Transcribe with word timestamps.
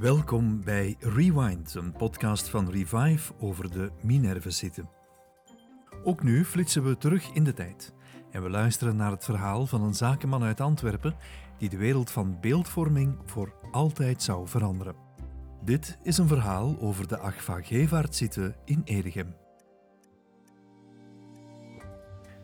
Welkom 0.00 0.64
bij 0.64 0.96
Rewind, 0.98 1.74
een 1.74 1.92
podcast 1.92 2.48
van 2.48 2.70
Revive 2.70 3.32
over 3.38 3.70
de 3.70 3.90
Minerve-zitten. 4.02 4.88
Ook 6.04 6.22
nu 6.22 6.44
flitsen 6.44 6.84
we 6.84 6.96
terug 6.96 7.30
in 7.32 7.44
de 7.44 7.52
tijd 7.52 7.92
en 8.30 8.42
we 8.42 8.50
luisteren 8.50 8.96
naar 8.96 9.10
het 9.10 9.24
verhaal 9.24 9.66
van 9.66 9.82
een 9.82 9.94
zakenman 9.94 10.42
uit 10.42 10.60
Antwerpen 10.60 11.16
die 11.58 11.68
de 11.68 11.76
wereld 11.76 12.10
van 12.10 12.40
beeldvorming 12.40 13.18
voor 13.24 13.54
altijd 13.70 14.22
zou 14.22 14.48
veranderen. 14.48 14.94
Dit 15.64 15.98
is 16.02 16.18
een 16.18 16.28
verhaal 16.28 16.76
over 16.78 17.08
de 17.08 17.18
Agva 17.18 17.62
Gevaart-zitten 17.62 18.56
in 18.64 18.82
Edegem. 18.84 19.34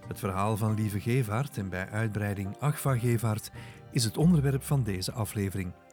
Het 0.09 0.19
verhaal 0.19 0.57
van 0.57 0.75
Lieve 0.75 1.01
Gevaart 1.01 1.59
en 1.59 1.69
bij 1.69 1.89
uitbreiding 1.89 2.59
Agva 2.59 2.99
Gevaart 2.99 3.51
is 3.91 4.05
het 4.05 4.17
onderwerp 4.17 4.63
van 4.63 4.83
deze 4.83 5.13
aflevering– 5.13 5.73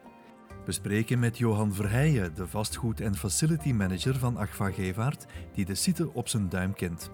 we 0.64 0.72
spreken 0.72 1.18
met 1.18 1.38
Johan 1.38 1.74
Verheijen, 1.74 2.34
de 2.34 2.46
vastgoed- 2.46 3.00
en 3.00 3.16
facility 3.16 3.72
manager 3.72 4.18
van 4.18 4.38
Agva 4.38 4.70
Gevaart, 4.70 5.26
die 5.54 5.64
de 5.64 5.74
site 5.74 6.12
op 6.12 6.28
zijn 6.28 6.48
duim 6.48 6.74
kent. 6.74 7.10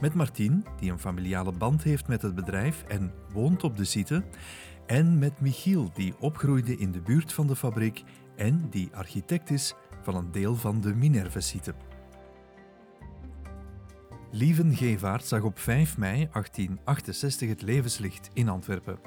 Met 0.00 0.14
Martien, 0.14 0.64
die 0.80 0.90
een 0.90 0.98
familiale 0.98 1.52
band 1.52 1.82
heeft 1.82 2.08
met 2.08 2.22
het 2.22 2.34
bedrijf 2.34 2.84
en 2.88 3.12
woont 3.32 3.64
op 3.64 3.76
de 3.76 3.84
site. 3.84 4.24
En 4.86 5.18
met 5.18 5.40
Michiel, 5.40 5.90
die 5.94 6.14
opgroeide 6.18 6.76
in 6.76 6.92
de 6.92 7.00
buurt 7.00 7.32
van 7.32 7.46
de 7.46 7.56
fabriek 7.56 8.02
en 8.36 8.66
die 8.70 8.90
architect 8.92 9.50
is 9.50 9.74
van 10.02 10.14
een 10.14 10.32
deel 10.32 10.56
van 10.56 10.80
de 10.80 10.94
Minerve-site. 10.94 11.74
Lieven 14.30 14.74
Gevaert 14.74 15.24
zag 15.24 15.42
op 15.42 15.58
5 15.58 15.98
mei 15.98 16.28
1868 16.32 17.48
het 17.48 17.62
levenslicht 17.62 18.30
in 18.32 18.48
Antwerpen. 18.48 18.98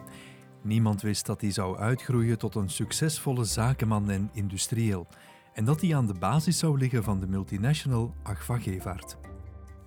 Niemand 0.62 1.02
wist 1.02 1.26
dat 1.26 1.42
hij 1.42 1.52
zou 1.52 1.78
uitgroeien 1.78 2.38
tot 2.38 2.56
een 2.56 2.70
succesvolle 2.70 3.44
zakenman 3.44 4.10
en 4.10 4.30
industrieel 4.34 5.08
en 5.54 5.66
dat 5.66 5.82
hij 5.82 5.96
aan 5.96 6.08
de 6.08 6.14
basis 6.20 6.58
zou 6.58 6.78
liggen 6.78 7.04
van 7.04 7.20
de 7.20 7.28
multinational 7.28 8.16
Agfa 8.24 8.60
Gevaart. 8.60 9.18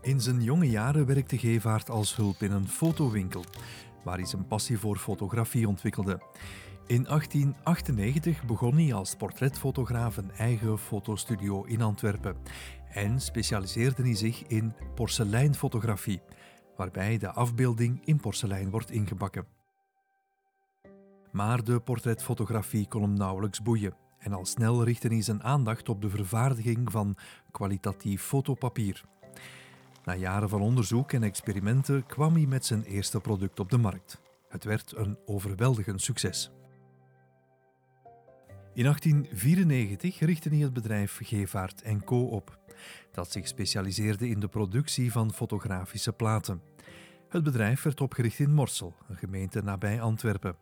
In 0.03 0.21
zijn 0.21 0.43
jonge 0.43 0.71
jaren 0.71 1.07
werkte 1.07 1.39
Gevaart 1.39 1.91
als 1.91 2.17
hulp 2.17 2.43
in 2.43 2.53
een 2.53 2.69
fotowinkel, 2.69 3.45
waar 4.05 4.17
hij 4.17 4.27
zijn 4.27 4.47
passie 4.47 4.79
voor 4.79 4.97
fotografie 4.97 5.69
ontwikkelde. 5.69 6.21
In 6.87 7.05
1898 7.05 8.45
begon 8.45 8.75
hij 8.75 8.95
als 8.95 9.17
portretfotograaf 9.17 10.17
een 10.17 10.31
eigen 10.31 10.79
fotostudio 10.79 11.65
in 11.65 11.83
Antwerpen 11.83 12.37
en 12.91 13.21
specialiseerde 13.21 14.03
hij 14.03 14.15
zich 14.15 14.47
in 14.47 14.75
porseleinfotografie, 14.95 16.23
waarbij 16.77 17.19
de 17.19 17.31
afbeelding 17.31 18.01
in 18.05 18.21
porselein 18.21 18.71
wordt 18.71 18.91
ingebakken. 18.91 19.62
Maar 21.33 21.65
de 21.65 21.81
portretfotografie 21.81 22.89
kon 22.89 23.03
hem 23.03 23.15
nauwelijks 23.15 23.63
boeien 23.63 23.95
en 24.19 24.33
al 24.33 24.45
snel 24.45 24.85
richtte 24.85 25.09
hij 25.09 25.23
zijn 25.23 25.43
aandacht 25.43 25.89
op 25.89 26.03
de 26.03 26.11
vervaardiging 26.11 26.91
van 26.91 27.17
kwalitatief 27.51 28.23
fotopapier. 28.23 29.05
Na 30.05 30.15
jaren 30.15 30.49
van 30.49 30.61
onderzoek 30.61 31.13
en 31.13 31.23
experimenten 31.23 32.07
kwam 32.07 32.35
hij 32.35 32.47
met 32.47 32.65
zijn 32.65 32.83
eerste 32.83 33.21
product 33.21 33.61
op 33.61 33.71
de 33.71 33.79
markt. 33.79 34.21
Het 34.49 34.65
werd 34.65 34.97
een 34.97 35.19
overweldigend 35.27 36.03
succes. 36.03 36.51
In 38.75 38.83
1894 38.83 40.19
richtte 40.19 40.49
hij 40.49 40.59
het 40.59 40.73
bedrijf 40.73 41.19
Gevaart 41.23 41.83
Co. 42.05 42.25
op, 42.25 42.59
dat 43.13 43.33
zich 43.33 43.47
specialiseerde 43.47 44.29
in 44.29 44.41
de 44.41 44.49
productie 44.49 45.13
van 45.13 45.33
fotografische 45.33 46.13
platen. 46.13 46.63
Het 47.29 47.43
bedrijf 47.43 47.83
werd 47.83 48.01
opgericht 48.01 48.39
in 48.39 48.55
Morsel, 48.55 48.95
een 49.09 49.17
gemeente 49.17 49.63
nabij 49.63 50.01
Antwerpen 50.01 50.57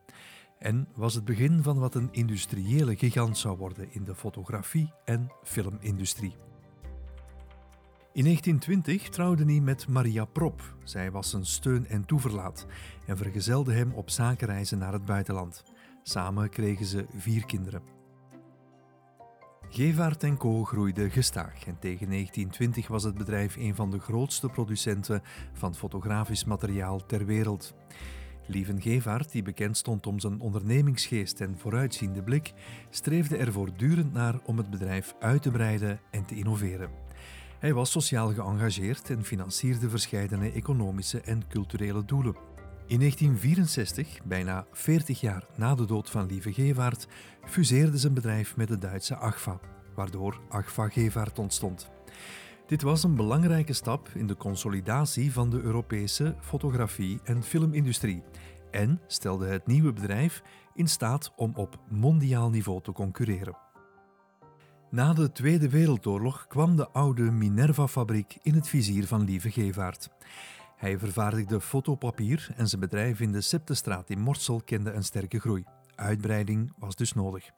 en 0.61 0.89
was 0.95 1.15
het 1.15 1.25
begin 1.25 1.63
van 1.63 1.79
wat 1.79 1.95
een 1.95 2.09
industriële 2.13 2.97
gigant 2.97 3.39
zou 3.39 3.57
worden 3.57 3.93
in 3.93 4.05
de 4.05 4.15
fotografie- 4.15 4.93
en 5.05 5.33
filmindustrie. 5.43 6.35
In 8.13 8.25
1920 8.25 9.09
trouwde 9.09 9.45
hij 9.45 9.61
met 9.61 9.89
Maria 9.89 10.25
Prop. 10.25 10.75
Zij 10.85 11.11
was 11.11 11.31
zijn 11.31 11.47
steun 11.47 11.87
en 11.87 12.05
toeverlaat 12.05 12.67
en 13.07 13.17
vergezelde 13.17 13.73
hem 13.73 13.93
op 13.93 14.11
zakenreizen 14.11 14.79
naar 14.79 14.93
het 14.93 15.05
buitenland. 15.05 15.63
Samen 16.03 16.49
kregen 16.49 16.87
ze 16.87 17.07
vier 17.17 17.47
kinderen. 17.47 17.83
Gevaert 19.69 20.37
Co. 20.37 20.65
groeide 20.65 21.11
gestaag 21.11 21.67
en 21.67 21.79
tegen 21.79 22.09
1920 22.09 22.89
was 22.89 23.03
het 23.03 23.15
bedrijf 23.15 23.57
een 23.57 23.75
van 23.75 23.91
de 23.91 23.99
grootste 23.99 24.49
producenten 24.49 25.23
van 25.53 25.75
fotografisch 25.75 26.45
materiaal 26.45 27.07
ter 27.07 27.27
wereld. 27.27 27.75
Lieven 28.47 28.83
Gevaert, 28.83 29.33
die 29.33 29.43
bekend 29.43 29.77
stond 29.77 30.07
om 30.07 30.21
zijn 30.21 30.41
ondernemingsgeest 30.41 31.41
en 31.41 31.59
vooruitziende 31.59 32.23
blik, 32.23 32.53
streefde 32.91 33.37
er 33.37 33.53
voortdurend 33.53 34.13
naar 34.13 34.41
om 34.45 34.57
het 34.57 34.71
bedrijf 34.71 35.15
uit 35.21 35.43
te 35.43 35.51
breiden 35.51 36.01
en 36.11 36.25
te 36.25 36.35
innoveren. 36.35 36.91
Hij 37.59 37.75
was 37.75 37.91
sociaal 37.91 38.33
geëngageerd 38.33 39.11
en 39.11 39.25
financierde 39.25 39.89
verschillende 39.89 40.53
economische 40.53 41.21
en 41.21 41.49
culturele 41.49 42.05
doelen. 42.05 42.37
In 42.87 42.99
1964, 42.99 44.19
bijna 44.25 44.67
40 44.73 45.21
jaar 45.21 45.47
na 45.57 45.75
de 45.75 45.85
dood 45.85 46.11
van 46.11 46.27
Lieve 46.27 46.53
Gevaert, 46.53 47.07
fuseerde 47.45 47.99
zijn 47.99 48.15
bedrijf 48.15 48.57
met 48.57 48.69
de 48.69 48.79
Duitse 48.79 49.17
Agfa, 49.17 49.61
waardoor 49.95 50.41
Agfa 50.49 50.89
Gevaert 50.89 51.39
ontstond. 51.39 51.91
Dit 52.71 52.83
was 52.83 53.03
een 53.03 53.15
belangrijke 53.15 53.73
stap 53.73 54.09
in 54.15 54.27
de 54.27 54.37
consolidatie 54.37 55.33
van 55.33 55.51
de 55.51 55.61
Europese 55.61 56.37
fotografie- 56.41 57.21
en 57.25 57.43
filmindustrie 57.43 58.23
en 58.71 59.01
stelde 59.07 59.47
het 59.47 59.67
nieuwe 59.67 59.93
bedrijf 59.93 60.43
in 60.75 60.89
staat 60.89 61.33
om 61.37 61.53
op 61.55 61.79
mondiaal 61.89 62.51
niveau 62.51 62.83
te 62.83 62.93
concurreren. 62.93 63.57
Na 64.91 65.13
de 65.13 65.33
Tweede 65.33 65.69
Wereldoorlog 65.69 66.47
kwam 66.47 66.77
de 66.77 66.89
oude 66.91 67.31
Minerva-fabriek 67.31 68.39
in 68.43 68.55
het 68.55 68.69
vizier 68.69 69.07
van 69.07 69.25
Lieve 69.25 69.51
Gevaert. 69.51 70.09
Hij 70.77 70.99
vervaardigde 70.99 71.61
fotopapier 71.61 72.49
en 72.57 72.69
zijn 72.69 72.81
bedrijf 72.81 73.21
in 73.21 73.33
de 73.33 73.41
Septestraat 73.41 74.11
in 74.11 74.21
Morsel 74.21 74.61
kende 74.65 74.93
een 74.93 75.05
sterke 75.05 75.41
groei. 75.41 75.65
Uitbreiding 75.95 76.73
was 76.79 76.97
dus 76.97 77.13
nodig. 77.13 77.51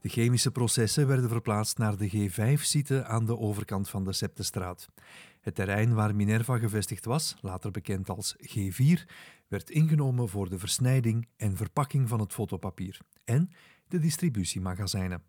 De 0.00 0.08
chemische 0.08 0.50
processen 0.50 1.06
werden 1.06 1.28
verplaatst 1.28 1.78
naar 1.78 1.96
de 1.96 2.10
G5-site 2.10 3.04
aan 3.04 3.26
de 3.26 3.38
overkant 3.38 3.88
van 3.88 4.04
de 4.04 4.12
Septestraat. 4.12 4.88
Het 5.40 5.54
terrein 5.54 5.94
waar 5.94 6.14
Minerva 6.14 6.58
gevestigd 6.58 7.04
was, 7.04 7.36
later 7.40 7.70
bekend 7.70 8.08
als 8.08 8.36
G4, 8.36 9.10
werd 9.48 9.70
ingenomen 9.70 10.28
voor 10.28 10.48
de 10.48 10.58
versnijding 10.58 11.28
en 11.36 11.56
verpakking 11.56 12.08
van 12.08 12.20
het 12.20 12.32
fotopapier 12.32 12.98
en 13.24 13.50
de 13.88 13.98
distributiemagazijnen 13.98 15.22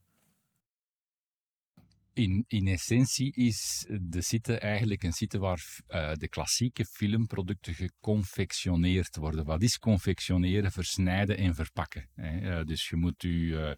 in, 2.13 2.45
in 2.47 2.67
essentie 2.67 3.33
is 3.33 3.87
de 4.01 4.21
site 4.21 4.57
eigenlijk 4.57 5.03
een 5.03 5.13
site 5.13 5.39
waar 5.39 5.79
uh, 5.87 6.13
de 6.13 6.29
klassieke 6.29 6.85
filmproducten 6.85 7.73
geconfectioneerd 7.73 9.15
worden. 9.15 9.45
Wat 9.45 9.61
is 9.61 9.79
confectioneren? 9.79 10.71
Versnijden 10.71 11.37
en 11.37 11.55
verpakken. 11.55 12.09
Hè? 12.13 12.59
Uh, 12.59 12.65
dus 12.65 12.89
je 12.89 12.95
moet 12.95 13.23
u 13.23 13.29
uh, 13.29 13.71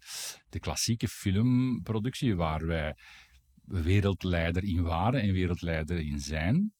de 0.48 0.58
klassieke 0.60 1.08
filmproductie, 1.08 2.36
waar 2.36 2.66
wij 2.66 2.94
wereldleider 3.64 4.64
in 4.64 4.82
waren 4.82 5.20
en 5.20 5.32
wereldleider 5.32 5.98
in 5.98 6.20
zijn, 6.20 6.72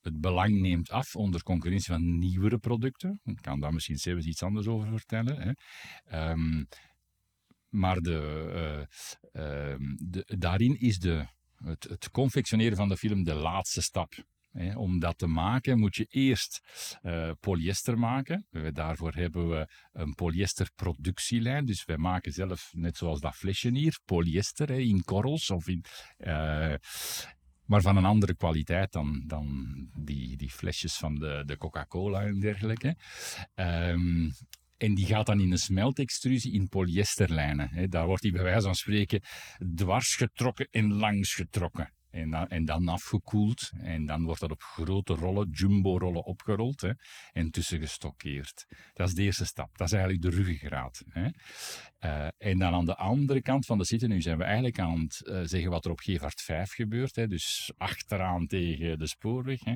het 0.00 0.20
belang 0.20 0.60
neemt 0.60 0.90
af 0.90 1.16
onder 1.16 1.42
concurrentie 1.42 1.92
van 1.92 2.18
nieuwere 2.18 2.58
producten. 2.58 3.20
Ik 3.24 3.38
kan 3.40 3.60
daar 3.60 3.72
misschien 3.72 3.98
zelfs 3.98 4.26
iets 4.26 4.42
anders 4.42 4.66
over 4.66 4.88
vertellen. 4.88 5.56
Hè. 6.04 6.30
Um, 6.30 6.68
maar 7.68 8.00
de, 8.00 8.86
uh, 9.32 9.74
de, 9.96 10.36
daarin 10.38 10.80
is 10.80 10.98
de, 10.98 11.26
het, 11.64 11.84
het, 11.84 12.10
confectioneren 12.10 12.76
van 12.76 12.88
de 12.88 12.96
film 12.96 13.24
de 13.24 13.34
laatste 13.34 13.82
stap. 13.82 14.12
om 14.74 14.98
dat 14.98 15.18
te 15.18 15.26
maken 15.26 15.78
moet 15.78 15.96
je 15.96 16.06
eerst 16.08 16.60
uh, 17.02 17.30
polyester 17.40 17.98
maken. 17.98 18.46
daarvoor 18.72 19.14
hebben 19.14 19.48
we 19.48 19.68
een 19.92 20.14
polyesterproductielijn. 20.14 21.64
Dus 21.64 21.84
wij 21.84 21.96
maken 21.96 22.32
zelf, 22.32 22.70
net 22.72 22.96
zoals 22.96 23.20
dat 23.20 23.34
flesje 23.34 23.70
hier, 23.70 23.98
polyester 24.04 24.70
in 24.70 25.04
korrels 25.04 25.50
of 25.50 25.68
in, 25.68 25.84
uh, 26.18 26.74
maar 27.68 27.80
van 27.80 27.96
een 27.96 28.04
andere 28.04 28.36
kwaliteit 28.36 28.92
dan, 28.92 29.22
dan 29.26 29.66
die, 29.98 30.36
die 30.36 30.50
flesjes 30.50 30.96
van 30.96 31.14
de, 31.14 31.42
de 31.46 31.56
Coca-Cola 31.56 32.22
en 32.22 32.40
dergelijke. 32.40 32.96
Um, 33.54 34.32
en 34.78 34.94
die 34.94 35.06
gaat 35.06 35.26
dan 35.26 35.40
in 35.40 35.52
een 35.52 35.58
smeltextrusie 35.58 36.52
in 36.52 36.68
polyesterlijnen. 36.68 37.90
Daar 37.90 38.06
wordt 38.06 38.22
die 38.22 38.32
bij 38.32 38.42
wijze 38.42 38.62
van 38.66 38.74
spreken 38.74 39.22
dwars 39.74 40.14
getrokken 40.14 40.68
en 40.70 40.92
langs 40.92 41.34
getrokken. 41.34 41.92
En 42.18 42.30
dan, 42.30 42.48
en 42.48 42.64
dan 42.64 42.88
afgekoeld. 42.88 43.70
En 43.80 44.06
dan 44.06 44.24
wordt 44.24 44.40
dat 44.40 44.50
op 44.50 44.62
grote 44.62 45.14
rollen, 45.14 45.48
jumbo-rollen 45.50 46.24
opgerold. 46.24 46.80
Hè, 46.80 46.92
en 47.32 47.50
tussen 47.50 47.80
gestockeerd. 47.80 48.66
Dat 48.92 49.08
is 49.08 49.14
de 49.14 49.22
eerste 49.22 49.46
stap. 49.46 49.78
Dat 49.78 49.86
is 49.86 49.92
eigenlijk 49.92 50.22
de 50.22 50.30
ruggengraat. 50.30 51.02
Hè. 51.08 51.28
Uh, 52.00 52.28
en 52.38 52.58
dan 52.58 52.74
aan 52.74 52.84
de 52.84 52.96
andere 52.96 53.42
kant 53.42 53.66
van 53.66 53.78
de 53.78 53.84
zitten, 53.84 54.08
nu 54.08 54.20
zijn 54.20 54.38
we 54.38 54.44
eigenlijk 54.44 54.78
aan 54.78 55.00
het 55.00 55.22
uh, 55.24 55.40
zeggen 55.44 55.70
wat 55.70 55.84
er 55.84 55.90
op 55.90 56.00
Gevart 56.00 56.40
5 56.40 56.72
gebeurt. 56.72 57.16
Hè, 57.16 57.26
dus 57.26 57.72
achteraan 57.76 58.46
tegen 58.46 58.98
de 58.98 59.06
spoorweg. 59.06 59.64
Hè, 59.64 59.74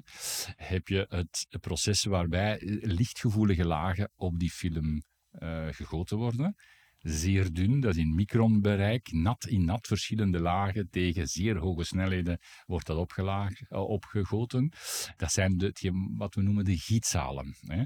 heb 0.56 0.88
je 0.88 1.06
het 1.09 1.47
proces 1.61 2.05
waarbij 2.05 2.59
lichtgevoelige 2.81 3.67
lagen 3.67 4.12
op 4.17 4.38
die 4.38 4.50
film 4.50 5.03
uh, 5.38 5.67
gegoten 5.71 6.17
worden. 6.17 6.56
Zeer 7.02 7.52
dun, 7.52 7.81
dat 7.81 7.90
is 7.90 8.02
in 8.02 8.14
micronbereik, 8.14 9.12
nat 9.12 9.46
in 9.46 9.64
nat, 9.64 9.87
verschillende 9.87 10.40
lagen, 10.40 10.90
tegen 10.90 11.28
zeer 11.28 11.56
hoge 11.56 11.84
snelheden 11.84 12.38
wordt 12.66 12.87
dat 12.87 13.16
opgegoten. 13.69 14.72
Dat 15.16 15.32
zijn 15.32 15.72
wat 16.16 16.34
we 16.34 16.43
noemen 16.43 16.64
de 16.64 16.76
gietsalen. 16.76 17.56
Hè. 17.66 17.84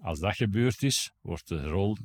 Als 0.00 0.18
dat 0.18 0.36
gebeurd 0.36 0.82
is, 0.82 1.12
wordt 1.20 1.48
de 1.48 1.62
rol. 1.62 1.96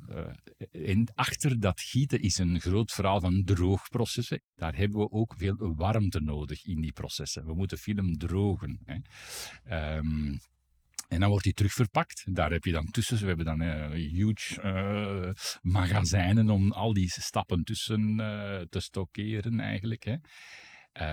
Uh, 0.72 1.04
achter 1.14 1.60
dat 1.60 1.80
gieten 1.80 2.20
is 2.20 2.38
een 2.38 2.60
groot 2.60 2.92
verhaal 2.92 3.20
van 3.20 3.44
droogprocessen. 3.44 4.42
Daar 4.54 4.76
hebben 4.76 5.00
we 5.00 5.10
ook 5.10 5.34
veel 5.36 5.74
warmte 5.74 6.20
nodig 6.20 6.64
in 6.64 6.80
die 6.80 6.92
processen. 6.92 7.46
We 7.46 7.54
moeten 7.54 7.78
film 7.78 8.18
drogen. 8.18 8.80
Hè. 8.84 9.96
Um, 9.96 10.40
en 11.12 11.20
dan 11.20 11.28
wordt 11.28 11.44
die 11.44 11.52
terugverpakt. 11.52 12.24
Daar 12.34 12.50
heb 12.50 12.64
je 12.64 12.72
dan 12.72 12.90
tussen. 12.90 13.18
We 13.18 13.26
hebben 13.26 13.44
dan 13.44 13.62
uh, 13.62 13.90
huge 13.90 14.62
uh, 14.62 15.30
magazijnen 15.62 16.50
om 16.50 16.72
al 16.72 16.92
die 16.92 17.10
stappen 17.10 17.64
tussen 17.64 18.20
uh, 18.20 18.60
te 18.60 18.80
stockeren 18.80 19.60
eigenlijk. 19.60 20.04
Hè. 20.04 20.16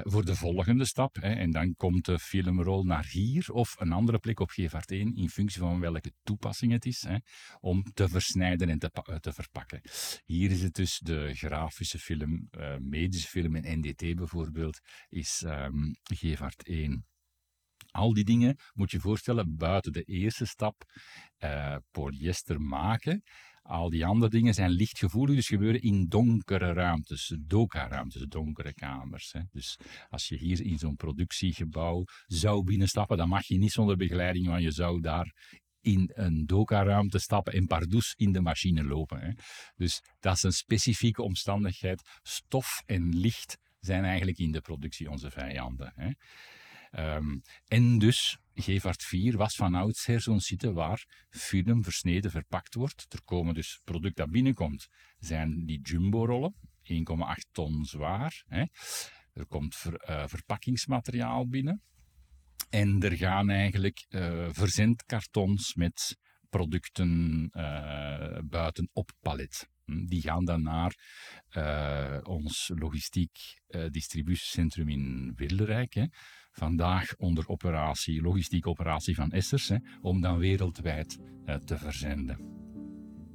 voor 0.04 0.25
de 0.25 0.36
volgende 0.36 0.86
stap. 0.86 1.16
Hè. 1.16 1.34
En 1.34 1.51
dan 1.51 1.75
komt 1.75 2.06
de 2.06 2.19
filmrol 2.19 2.84
naar 2.84 3.07
hier 3.10 3.51
of 3.51 3.75
een 3.80 3.92
andere 3.92 4.19
plek 4.19 4.40
op 4.40 4.50
Gevaart 4.50 4.92
1 4.92 5.16
in 5.16 5.30
functie 5.30 5.60
van 5.60 5.80
welke 5.80 6.12
toepassing 6.24 6.72
het 6.72 6.86
is. 6.86 7.01
Hè, 7.01 7.18
om 7.60 7.84
te 7.94 8.10
versnijden 8.10 8.69
en 8.69 8.80
te, 8.80 8.92
te, 9.19 9.34
verpakken. 9.34 9.81
Hier 10.25 10.51
is 10.51 10.62
het 10.62 10.74
dus 10.74 11.00
de 11.00 11.34
grafische 11.34 12.00
film, 12.00 12.50
medische 12.80 13.28
film 13.28 13.56
en 13.56 13.80
NDT 13.80 14.16
bijvoorbeeld, 14.16 14.80
is 15.10 15.44
um, 15.46 15.96
Gevaart 16.04 16.63
1. 16.63 17.06
Al 17.91 18.13
die 18.13 18.24
dingen 18.24 18.57
moet 18.74 18.91
je 18.91 19.00
voorstellen 19.00 19.56
buiten 19.56 19.91
de 19.91 20.03
eerste 20.03 20.45
stap 20.45 20.83
uh, 21.39 21.75
polyester 21.91 22.62
maken. 22.62 23.24
Al 23.62 23.89
die 23.89 24.06
andere 24.06 24.31
dingen 24.31 24.53
zijn 24.53 24.69
lichtgevoelig, 24.69 25.36
dus 25.36 25.47
gebeuren 25.47 25.81
in 25.81 26.06
donkere 26.07 26.74
ruimtes, 26.74 27.36
doka-ruimtes, 27.39 28.25
donkere 28.27 28.74
kamers. 28.74 29.31
Hè. 29.31 29.41
Dus 29.51 29.80
als 30.09 30.27
je 30.27 30.38
hier 30.38 30.62
in 30.62 30.77
zo'n 30.77 30.95
productiegebouw 30.95 32.03
zou 32.25 32.63
binnenstappen, 32.63 33.18
dan 33.18 33.30
mag 33.30 33.45
je 33.45 33.57
niet 33.57 33.71
zonder 33.71 33.97
begeleiding, 33.97 34.47
want 34.47 34.63
je 34.63 34.71
zou 34.71 35.01
daar 35.01 35.57
in 35.81 36.12
een 36.13 36.45
doka-ruimte 36.45 37.19
stappen 37.19 37.53
en 37.53 37.68
pardoes 37.68 38.13
in 38.18 38.31
de 38.31 38.41
machine 38.41 38.83
lopen. 38.83 39.19
Hè. 39.19 39.31
Dus 39.75 40.01
dat 40.19 40.36
is 40.36 40.44
een 40.44 40.51
specifieke 40.51 41.21
omstandigheid. 41.21 42.19
Stof 42.21 42.81
en 42.86 43.15
licht 43.18 43.57
zijn 43.80 44.03
eigenlijk 44.03 44.38
in 44.38 44.51
de 44.51 44.62
productie 44.62 45.09
onze 45.09 45.31
vijanden. 45.31 45.94
Hè. 45.95 46.12
Um, 46.91 47.41
en 47.68 47.97
dus, 47.97 48.38
Gevaart 48.53 49.03
4 49.03 49.38
was 49.38 49.56
van 49.56 49.75
oudsher 49.75 50.21
zo'n 50.21 50.39
site 50.39 50.74
waar 50.74 51.25
film 51.30 51.83
versneden 51.83 52.31
verpakt 52.31 52.74
wordt. 52.75 53.06
Er 53.09 53.24
komen 53.24 53.53
dus 53.53 53.81
product 53.83 54.15
dat 54.15 54.31
binnenkomt, 54.31 54.88
zijn 55.19 55.65
die 55.65 55.81
jumbo-rollen, 55.81 56.56
1,8 56.83 57.51
ton 57.51 57.86
zwaar. 57.86 58.44
Hè. 58.47 58.63
Er 59.33 59.45
komt 59.47 59.75
ver, 59.75 60.09
uh, 60.09 60.27
verpakkingsmateriaal 60.27 61.47
binnen. 61.47 61.81
En 62.69 63.01
er 63.01 63.18
gaan 63.18 63.50
eigenlijk 63.50 64.06
uh, 64.09 64.47
verzendkartons 64.51 65.74
met 65.74 66.18
producten 66.50 67.41
uh, 67.51 68.38
buiten 68.44 68.89
op 68.94 69.12
palet. 69.19 69.69
Hm, 69.86 70.06
die 70.06 70.21
gaan 70.21 70.45
dan 70.45 70.62
naar 70.62 70.95
ons 72.24 72.71
logistiek 72.75 73.31
distributiecentrum 73.91 74.89
in 74.89 75.33
Wilderijk. 75.36 75.94
Hè 75.94 76.06
vandaag 76.59 77.15
onder 77.17 77.47
operatie, 77.47 78.21
logistieke 78.21 78.69
operatie 78.69 79.15
van 79.15 79.31
Essers, 79.31 79.69
hè, 79.69 79.77
om 80.01 80.21
dan 80.21 80.38
wereldwijd 80.38 81.17
uh, 81.45 81.56
te 81.56 81.77
verzenden. 81.77 82.38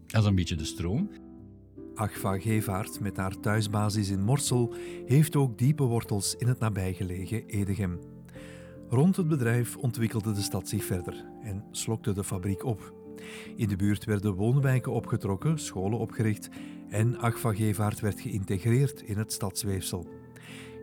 Dat 0.06 0.22
is 0.22 0.28
een 0.28 0.34
beetje 0.34 0.56
de 0.56 0.64
stroom. 0.64 1.10
Agfa 1.94 2.38
Gevaart, 2.38 3.00
met 3.00 3.16
haar 3.16 3.40
thuisbasis 3.40 4.10
in 4.10 4.22
Morsel, 4.22 4.74
heeft 5.06 5.36
ook 5.36 5.58
diepe 5.58 5.82
wortels 5.82 6.34
in 6.34 6.48
het 6.48 6.58
nabijgelegen 6.58 7.46
Edegem. 7.46 7.98
Rond 8.88 9.16
het 9.16 9.28
bedrijf 9.28 9.76
ontwikkelde 9.76 10.32
de 10.32 10.42
stad 10.42 10.68
zich 10.68 10.84
verder 10.84 11.24
en 11.42 11.64
slokte 11.70 12.12
de 12.12 12.24
fabriek 12.24 12.64
op. 12.64 12.94
In 13.56 13.68
de 13.68 13.76
buurt 13.76 14.04
werden 14.04 14.34
woonwijken 14.34 14.92
opgetrokken, 14.92 15.58
scholen 15.58 15.98
opgericht 15.98 16.48
en 16.88 17.18
Agfa 17.18 17.54
Gevaart 17.54 18.00
werd 18.00 18.20
geïntegreerd 18.20 19.02
in 19.02 19.18
het 19.18 19.32
stadsweefsel. 19.32 20.23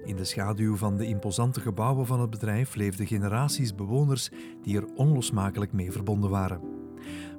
In 0.06 0.16
de 0.16 0.24
schaduw 0.24 0.76
van 0.76 0.98
de 0.98 1.06
imposante 1.06 1.60
gebouwen 1.60 2.06
van 2.06 2.20
het 2.20 2.30
bedrijf 2.30 2.76
leefden 2.76 3.08
generaties 3.08 3.76
bewoners 3.76 4.30
die 4.62 4.78
er 4.78 4.94
onlosmakelijk 4.96 5.74
mee 5.74 5.92
verbonden 5.92 6.30
waren. 6.30 6.62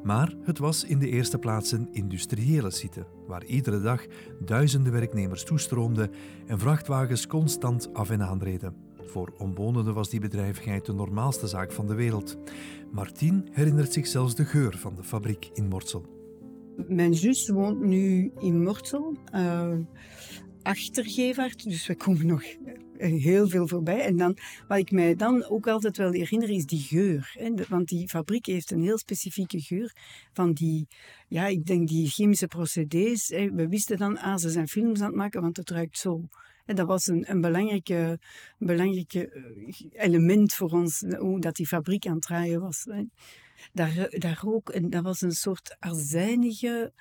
Maar 0.02 0.34
het 0.42 0.58
was 0.58 0.84
in 0.84 0.98
de 0.98 1.08
eerste 1.08 1.38
plaats 1.38 1.72
een 1.72 1.88
industriële 1.92 2.70
site, 2.70 3.06
waar 3.26 3.44
iedere 3.44 3.80
dag 3.80 4.06
duizenden 4.44 4.92
werknemers 4.92 5.44
toestroomden 5.44 6.10
en 6.46 6.58
vrachtwagens 6.58 7.26
constant 7.26 7.94
af 7.94 8.10
en 8.10 8.22
aanreden. 8.22 8.74
Voor 9.04 9.32
omwonenden 9.38 9.94
was 9.94 10.10
die 10.10 10.20
bedrijvigheid 10.20 10.86
de 10.86 10.92
normaalste 10.92 11.46
zaak 11.46 11.72
van 11.72 11.86
de 11.86 11.94
wereld. 11.94 12.36
Martien 12.92 13.48
herinnert 13.50 13.92
zich 13.92 14.06
zelfs 14.06 14.34
de 14.34 14.44
geur 14.44 14.76
van 14.78 14.94
de 14.94 15.02
fabriek 15.02 15.50
in 15.52 15.68
Mortsel. 15.68 16.06
Mijn 16.88 17.14
zus 17.14 17.48
woont 17.48 17.80
nu 17.80 18.32
in 18.38 18.62
Mortsel. 18.62 19.16
Uh, 19.34 19.68
achtergevaart. 20.62 21.64
Dus 21.64 21.86
we 21.86 21.96
komen 21.96 22.26
nog 22.26 22.42
heel 22.96 23.48
veel 23.48 23.68
voorbij. 23.68 24.00
En 24.00 24.16
dan, 24.16 24.36
wat 24.68 24.78
ik 24.78 24.90
mij 24.90 25.14
dan 25.14 25.44
ook 25.44 25.66
altijd 25.66 25.96
wel 25.96 26.12
herinner, 26.12 26.50
is 26.50 26.66
die 26.66 26.80
geur. 26.80 27.30
Hè? 27.38 27.50
Want 27.68 27.88
die 27.88 28.08
fabriek 28.08 28.46
heeft 28.46 28.70
een 28.70 28.82
heel 28.82 28.98
specifieke 28.98 29.60
geur 29.60 29.92
van 30.32 30.52
die, 30.52 30.88
ja, 31.28 31.46
ik 31.46 31.66
denk 31.66 31.88
die 31.88 32.08
chemische 32.08 32.46
procedés. 32.46 33.28
Hè? 33.28 33.50
We 33.50 33.68
wisten 33.68 33.96
dan, 33.96 34.18
ah, 34.18 34.36
ze 34.36 34.50
zijn 34.50 34.68
films 34.68 35.00
aan 35.00 35.06
het 35.06 35.14
maken, 35.14 35.40
want 35.40 35.56
het 35.56 35.70
ruikt 35.70 35.98
zo. 35.98 36.28
En 36.64 36.76
dat 36.76 36.86
was 36.86 37.06
een, 37.06 37.30
een 37.30 37.40
belangrijke, 37.40 38.20
belangrijke 38.58 39.28
eh, 39.28 40.04
element 40.04 40.54
voor 40.54 40.70
ons, 40.70 41.04
hoe 41.18 41.40
dat 41.40 41.56
die 41.56 41.66
fabriek 41.66 42.06
aan 42.06 42.14
het 42.14 42.22
draaien 42.22 42.60
was. 42.60 42.86
Daar, 43.72 44.08
daar 44.10 44.38
rook, 44.40 44.70
en 44.70 44.90
dat 44.90 45.02
was 45.02 45.20
een 45.20 45.32
soort 45.32 45.76
azijnige 45.78 46.92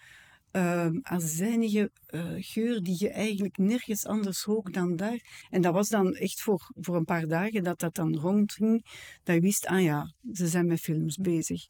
uh, 0.51 0.89
azijnige 1.01 1.91
uh, 2.09 2.33
geur 2.37 2.83
die 2.83 2.95
je 2.99 3.09
eigenlijk 3.09 3.57
nergens 3.57 4.05
anders 4.05 4.43
rook 4.43 4.73
dan 4.73 4.95
daar. 4.95 5.45
En 5.49 5.61
dat 5.61 5.73
was 5.73 5.89
dan 5.89 6.15
echt 6.15 6.41
voor, 6.41 6.71
voor 6.73 6.95
een 6.95 7.05
paar 7.05 7.27
dagen 7.27 7.63
dat 7.63 7.79
dat 7.79 7.95
dan 7.95 8.17
rondging, 8.17 8.85
dat 9.23 9.35
je 9.35 9.41
wist, 9.41 9.65
ah 9.65 9.81
ja, 9.81 10.13
ze 10.31 10.47
zijn 10.47 10.67
met 10.67 10.79
films 10.79 11.17
bezig. 11.17 11.65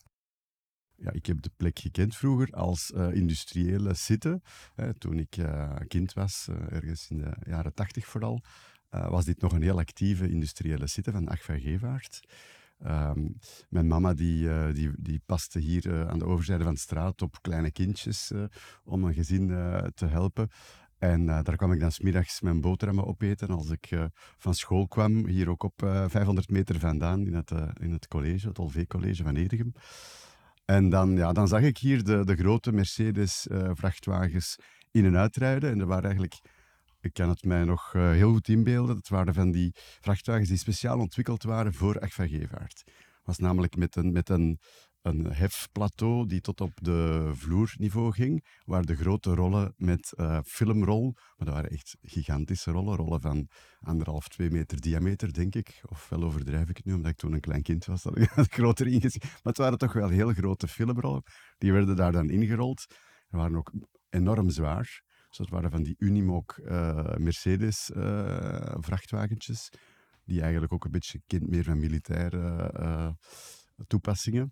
Ja, 0.95 1.11
ik 1.11 1.25
heb 1.25 1.41
de 1.41 1.51
plek 1.57 1.79
gekend 1.79 2.15
vroeger 2.15 2.51
als 2.51 2.91
uh, 2.95 3.13
industriële 3.13 3.93
site. 3.93 4.41
toen 4.97 5.19
ik 5.19 5.37
uh, 5.37 5.75
kind 5.87 6.13
was, 6.13 6.47
ergens 6.69 7.09
in 7.09 7.17
de 7.17 7.33
jaren 7.47 7.73
tachtig 7.73 8.05
vooral, 8.05 8.43
was 8.89 9.25
dit 9.25 9.41
nog 9.41 9.51
een 9.51 9.61
heel 9.61 9.79
actieve 9.79 10.29
industriële 10.29 10.87
site 10.87 11.11
van 11.11 11.27
Agfa 11.27 11.59
Gevaart. 11.59 12.19
Ehm, 12.83 13.27
mijn 13.69 13.87
mama 13.87 14.13
die, 14.13 14.43
uh, 14.43 14.73
die, 14.73 14.91
die 14.97 15.21
paste 15.25 15.59
hier 15.59 15.87
uh, 15.87 16.07
aan 16.07 16.19
de 16.19 16.25
overzijde 16.25 16.63
van 16.63 16.73
de 16.73 16.79
straat 16.79 17.21
op 17.21 17.41
kleine 17.41 17.71
kindjes 17.71 18.31
uh, 18.31 18.43
om 18.83 19.03
een 19.03 19.13
gezin 19.13 19.47
te 19.93 20.05
helpen. 20.05 20.49
En 20.99 21.25
daar 21.25 21.55
kwam 21.55 21.71
ik 21.71 21.79
dan 21.79 21.91
smiddags 21.91 22.41
mijn 22.41 22.61
boterhammen 22.61 23.05
opeten 23.05 23.47
als 23.47 23.69
ik 23.69 23.89
van 24.37 24.53
school 24.53 24.87
kwam. 24.87 25.27
Hier 25.27 25.49
ook 25.49 25.63
op 25.63 25.73
500 26.07 26.49
meter 26.49 26.79
vandaan 26.79 27.25
in 27.25 27.33
het, 27.33 27.51
in 27.79 27.91
het 27.91 28.07
college, 28.07 28.47
het 28.47 28.59
Olvee-college 28.59 29.23
van 29.23 29.35
Edegem. 29.35 29.73
En 30.65 30.89
dan, 30.89 31.15
ja, 31.15 31.31
dan 31.31 31.47
zag 31.47 31.61
ik 31.61 31.77
hier 31.77 32.03
de, 32.03 32.25
de 32.25 32.35
grote 32.35 32.71
Mercedes-vrachtwagens 32.71 34.57
in 34.91 35.05
en 35.05 35.17
uitrijden. 35.17 35.71
En 35.71 35.79
er 35.79 35.87
waren 35.87 36.05
eigenlijk 36.05 36.41
ik 37.01 37.13
kan 37.13 37.29
het 37.29 37.43
mij 37.43 37.63
nog 37.63 37.93
uh, 37.93 38.11
heel 38.11 38.31
goed 38.31 38.47
inbeelden. 38.47 38.95
Het 38.95 39.09
waren 39.09 39.33
van 39.33 39.51
die 39.51 39.75
vrachtwagens 39.99 40.49
die 40.49 40.57
speciaal 40.57 40.99
ontwikkeld 40.99 41.43
waren 41.43 41.73
voor 41.73 41.99
Agfa-Gevaart. 41.99 42.83
Was 43.23 43.37
namelijk 43.37 43.75
met 43.75 43.95
een, 43.95 44.11
met 44.11 44.29
een, 44.29 44.59
een 45.01 45.25
hefplateau 45.33 46.27
die 46.27 46.41
tot 46.41 46.61
op 46.61 46.71
de 46.75 47.31
vloerniveau 47.33 48.11
ging, 48.11 48.45
waar 48.65 48.85
de 48.85 48.95
grote 48.95 49.33
rollen 49.33 49.73
met 49.77 50.13
uh, 50.15 50.39
filmrol, 50.45 51.11
maar 51.13 51.47
dat 51.47 51.55
waren 51.55 51.69
echt 51.69 51.97
gigantische 52.01 52.71
rollen, 52.71 52.95
rollen 52.95 53.21
van 53.21 53.47
anderhalf, 53.79 54.27
twee 54.27 54.49
meter 54.49 54.81
diameter, 54.81 55.33
denk 55.33 55.55
ik. 55.55 55.81
Of 55.85 56.09
wel 56.09 56.23
overdrijf 56.23 56.69
ik 56.69 56.77
het 56.77 56.85
nu, 56.85 56.93
omdat 56.93 57.11
ik 57.11 57.17
toen 57.17 57.33
een 57.33 57.39
klein 57.39 57.61
kind 57.61 57.85
was, 57.85 58.01
dat 58.01 58.17
ik 58.17 58.31
het 58.35 58.53
groter 58.53 58.87
ingezien. 58.87 59.21
Maar 59.21 59.39
het 59.43 59.57
waren 59.57 59.77
toch 59.77 59.93
wel 59.93 60.09
heel 60.09 60.33
grote 60.33 60.67
filmrollen. 60.67 61.23
Die 61.57 61.71
werden 61.71 61.95
daar 61.95 62.11
dan 62.11 62.29
ingerold. 62.29 62.85
Die 62.87 63.39
waren 63.39 63.55
ook 63.55 63.71
enorm 64.09 64.49
zwaar. 64.49 65.01
Dus 65.31 65.39
dat 65.39 65.49
waren 65.49 65.71
van 65.71 65.83
die 65.83 65.95
Unimog 65.97 66.57
uh, 66.57 67.15
Mercedes 67.15 67.91
uh, 67.95 68.75
vrachtwagentjes, 68.79 69.69
die 70.25 70.41
eigenlijk 70.41 70.73
ook 70.73 70.85
een 70.85 70.91
beetje 70.91 71.21
kind 71.27 71.49
meer 71.49 71.63
van 71.63 71.79
militaire 71.79 72.71
uh, 72.79 73.09
toepassingen. 73.87 74.51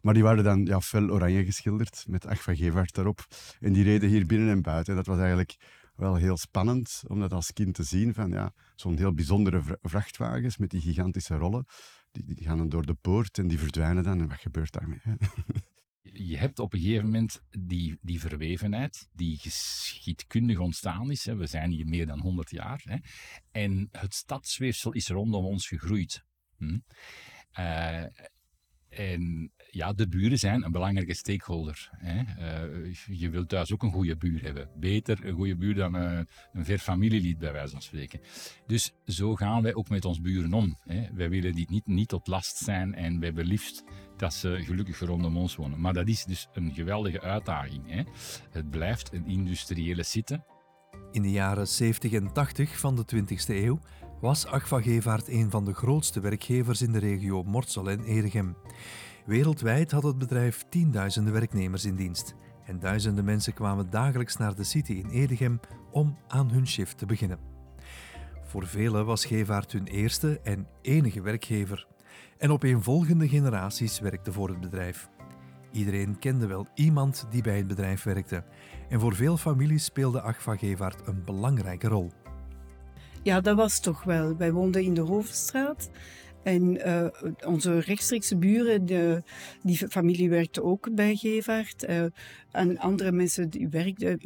Maar 0.00 0.14
die 0.14 0.22
waren 0.22 0.44
dan 0.44 0.64
ja, 0.64 0.80
fel 0.80 1.10
oranje 1.10 1.44
geschilderd 1.44 2.04
met 2.08 2.26
Ach 2.26 2.42
van 2.42 2.56
Gevaert 2.56 2.94
daarop. 2.94 3.26
En 3.60 3.72
die 3.72 3.84
reden 3.84 4.08
hier 4.08 4.26
binnen 4.26 4.48
en 4.48 4.62
buiten. 4.62 4.94
Dat 4.94 5.06
was 5.06 5.18
eigenlijk 5.18 5.56
wel 5.96 6.14
heel 6.14 6.36
spannend 6.36 7.02
om 7.06 7.20
dat 7.20 7.32
als 7.32 7.52
kind 7.52 7.74
te 7.74 7.82
zien. 7.82 8.14
Van 8.14 8.30
ja, 8.30 8.52
zo'n 8.74 8.96
heel 8.96 9.14
bijzondere 9.14 9.78
vrachtwagens 9.82 10.56
met 10.56 10.70
die 10.70 10.80
gigantische 10.80 11.34
rollen. 11.34 11.66
Die, 12.12 12.24
die 12.24 12.44
gaan 12.44 12.58
dan 12.58 12.68
door 12.68 12.86
de 12.86 12.94
poort 12.94 13.38
en 13.38 13.48
die 13.48 13.58
verdwijnen 13.58 14.02
dan. 14.02 14.20
En 14.20 14.28
wat 14.28 14.40
gebeurt 14.40 14.72
daarmee? 14.72 15.00
je 16.02 16.36
hebt 16.36 16.58
op 16.58 16.72
een 16.72 16.80
gegeven 16.80 17.04
moment 17.04 17.42
die, 17.50 17.98
die 18.02 18.20
verwevenheid, 18.20 19.08
die 19.12 19.38
geschiedkundig 19.38 20.58
ontstaan 20.58 21.10
is. 21.10 21.24
Hè. 21.24 21.36
We 21.36 21.46
zijn 21.46 21.70
hier 21.70 21.86
meer 21.86 22.06
dan 22.06 22.20
100 22.20 22.50
jaar. 22.50 22.80
Hè. 22.84 22.96
En 23.50 23.88
het 23.92 24.14
stadsweefsel 24.14 24.92
is 24.92 25.08
rondom 25.08 25.44
ons 25.44 25.66
gegroeid. 25.66 26.24
Hm? 26.56 26.78
Uh, 27.58 28.04
en 28.90 29.52
ja, 29.70 29.92
de 29.92 30.08
buren 30.08 30.38
zijn 30.38 30.64
een 30.64 30.72
belangrijke 30.72 31.14
stakeholder. 31.14 31.90
Hè. 31.96 32.18
Uh, 32.18 32.94
je 33.10 33.30
wilt 33.30 33.48
thuis 33.48 33.72
ook 33.72 33.82
een 33.82 33.92
goede 33.92 34.16
buur 34.16 34.42
hebben. 34.42 34.68
Beter 34.76 35.24
een 35.24 35.34
goede 35.34 35.56
buur 35.56 35.74
dan 35.74 35.96
uh, 35.96 36.18
een 36.52 36.64
ver 36.64 36.78
familielid, 36.78 37.38
bij 37.38 37.52
wijze 37.52 37.72
van 37.72 37.82
spreken. 37.82 38.20
Dus 38.66 38.92
zo 39.06 39.34
gaan 39.34 39.62
wij 39.62 39.74
ook 39.74 39.88
met 39.88 40.04
ons 40.04 40.20
buren 40.20 40.52
om. 40.52 40.78
Hè. 40.84 41.08
Wij 41.14 41.30
willen 41.30 41.54
die 41.54 41.66
niet, 41.70 41.86
niet 41.86 42.08
tot 42.08 42.26
last 42.26 42.56
zijn 42.56 42.94
en 42.94 43.18
wij 43.18 43.26
hebben 43.26 43.46
liefst 43.46 43.84
dat 44.16 44.34
ze 44.34 44.62
gelukkig 44.64 44.98
rondom 44.98 45.36
ons 45.36 45.56
wonen. 45.56 45.80
Maar 45.80 45.94
dat 45.94 46.08
is 46.08 46.24
dus 46.24 46.48
een 46.52 46.74
geweldige 46.74 47.20
uitdaging. 47.20 47.90
Hè. 47.90 48.02
Het 48.50 48.70
blijft 48.70 49.12
een 49.12 49.26
industriële 49.26 50.02
site. 50.02 50.44
In 51.12 51.22
de 51.22 51.30
jaren 51.30 51.68
70 51.68 52.12
en 52.12 52.32
80 52.32 52.78
van 52.78 52.96
de 52.96 53.04
20e 53.14 53.46
eeuw 53.46 53.80
was 54.20 54.46
Agfa 54.46 54.80
Gevaert 54.80 55.28
een 55.28 55.50
van 55.50 55.64
de 55.64 55.74
grootste 55.74 56.20
werkgevers 56.20 56.82
in 56.82 56.92
de 56.92 56.98
regio 56.98 57.42
Mortsel 57.42 57.90
en 57.90 58.04
Edegem. 58.04 58.56
Wereldwijd 59.26 59.90
had 59.90 60.02
het 60.02 60.18
bedrijf 60.18 60.64
tienduizenden 60.68 61.32
werknemers 61.32 61.84
in 61.84 61.96
dienst. 61.96 62.34
En 62.64 62.78
duizenden 62.78 63.24
mensen 63.24 63.54
kwamen 63.54 63.90
dagelijks 63.90 64.36
naar 64.36 64.54
de 64.54 64.64
city 64.64 64.92
in 64.92 65.08
Edegem 65.08 65.60
om 65.90 66.16
aan 66.28 66.50
hun 66.50 66.66
shift 66.66 66.98
te 66.98 67.06
beginnen. 67.06 67.38
Voor 68.42 68.66
velen 68.66 69.06
was 69.06 69.24
Gevaert 69.24 69.72
hun 69.72 69.86
eerste 69.86 70.40
en 70.42 70.66
enige 70.82 71.22
werkgever. 71.22 71.86
En 72.38 72.52
opeenvolgende 72.52 73.28
generaties 73.28 74.00
werkte 74.00 74.32
voor 74.32 74.48
het 74.48 74.60
bedrijf. 74.60 75.08
Iedereen 75.72 76.18
kende 76.18 76.46
wel 76.46 76.66
iemand 76.74 77.26
die 77.30 77.42
bij 77.42 77.56
het 77.56 77.66
bedrijf 77.66 78.02
werkte. 78.02 78.44
En 78.88 79.00
voor 79.00 79.14
veel 79.14 79.36
families 79.36 79.84
speelde 79.84 80.20
Agfa 80.20 80.56
Gevaert 80.56 81.06
een 81.06 81.24
belangrijke 81.24 81.88
rol. 81.88 82.12
Ja, 83.22 83.40
dat 83.40 83.56
was 83.56 83.80
toch 83.80 84.04
wel. 84.04 84.36
Wij 84.36 84.52
woonden 84.52 84.82
in 84.82 84.94
de 84.94 85.00
Hoofdstraat. 85.00 85.90
En 86.42 86.88
uh, 86.88 87.06
onze 87.46 87.78
rechtstreekse 87.78 88.36
buren, 88.36 88.86
de, 88.86 89.22
die 89.62 89.76
familie 89.76 90.30
werkte 90.30 90.62
ook 90.62 90.94
bij 90.94 91.16
Gevaert. 91.16 91.88
Uh, 91.88 92.04
en 92.50 92.78
andere 92.78 93.12
mensen 93.12 93.50
die 93.50 93.68
werkten, 93.68 94.18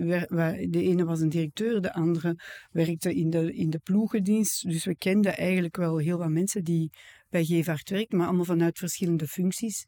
de 0.70 0.82
ene 0.82 1.04
was 1.04 1.20
een 1.20 1.28
directeur, 1.28 1.80
de 1.80 1.92
andere 1.92 2.38
werkte 2.70 3.14
in 3.14 3.30
de, 3.30 3.54
in 3.54 3.70
de 3.70 3.78
ploegendienst. 3.78 4.68
Dus 4.68 4.84
we 4.84 4.96
kenden 4.96 5.36
eigenlijk 5.36 5.76
wel 5.76 5.98
heel 5.98 6.18
wat 6.18 6.28
mensen 6.28 6.64
die 6.64 6.90
bij 7.30 7.44
Gevaert 7.44 7.90
werkten, 7.90 8.18
maar 8.18 8.26
allemaal 8.26 8.44
vanuit 8.44 8.78
verschillende 8.78 9.26
functies. 9.26 9.84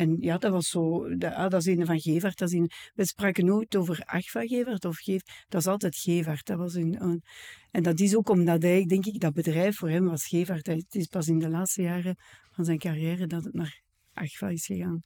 En 0.00 0.16
ja, 0.20 0.38
dat 0.38 0.52
was 0.52 0.68
zo, 0.68 1.08
dat, 1.16 1.34
ah, 1.34 1.50
dat 1.50 1.66
is 1.66 1.66
een 1.66 1.86
van 1.86 2.00
Gevaert. 2.00 2.38
Dat 2.38 2.52
is 2.52 2.58
een, 2.58 2.70
we 2.94 3.06
spraken 3.06 3.44
nooit 3.44 3.76
over 3.76 4.02
Agfa 4.04 4.46
Gevaert 4.46 4.84
of 4.84 4.98
Geef, 4.98 5.22
dat 5.48 5.60
is 5.60 5.66
altijd 5.66 5.96
Gevaert. 5.96 6.46
Dat 6.46 6.58
was 6.58 6.74
een, 6.74 7.22
en 7.70 7.82
dat 7.82 8.00
is 8.00 8.16
ook 8.16 8.28
omdat 8.28 8.62
hij, 8.62 8.84
denk 8.84 9.06
ik, 9.06 9.20
dat 9.20 9.32
bedrijf 9.34 9.76
voor 9.76 9.88
hem 9.88 10.04
was 10.04 10.26
Gevaert. 10.26 10.66
Het 10.66 10.94
is 10.94 11.06
pas 11.06 11.28
in 11.28 11.38
de 11.38 11.48
laatste 11.48 11.82
jaren 11.82 12.16
van 12.50 12.64
zijn 12.64 12.78
carrière 12.78 13.26
dat 13.26 13.44
het 13.44 13.54
naar 13.54 13.82
Agfa 14.12 14.48
is 14.48 14.66
gegaan. 14.66 15.02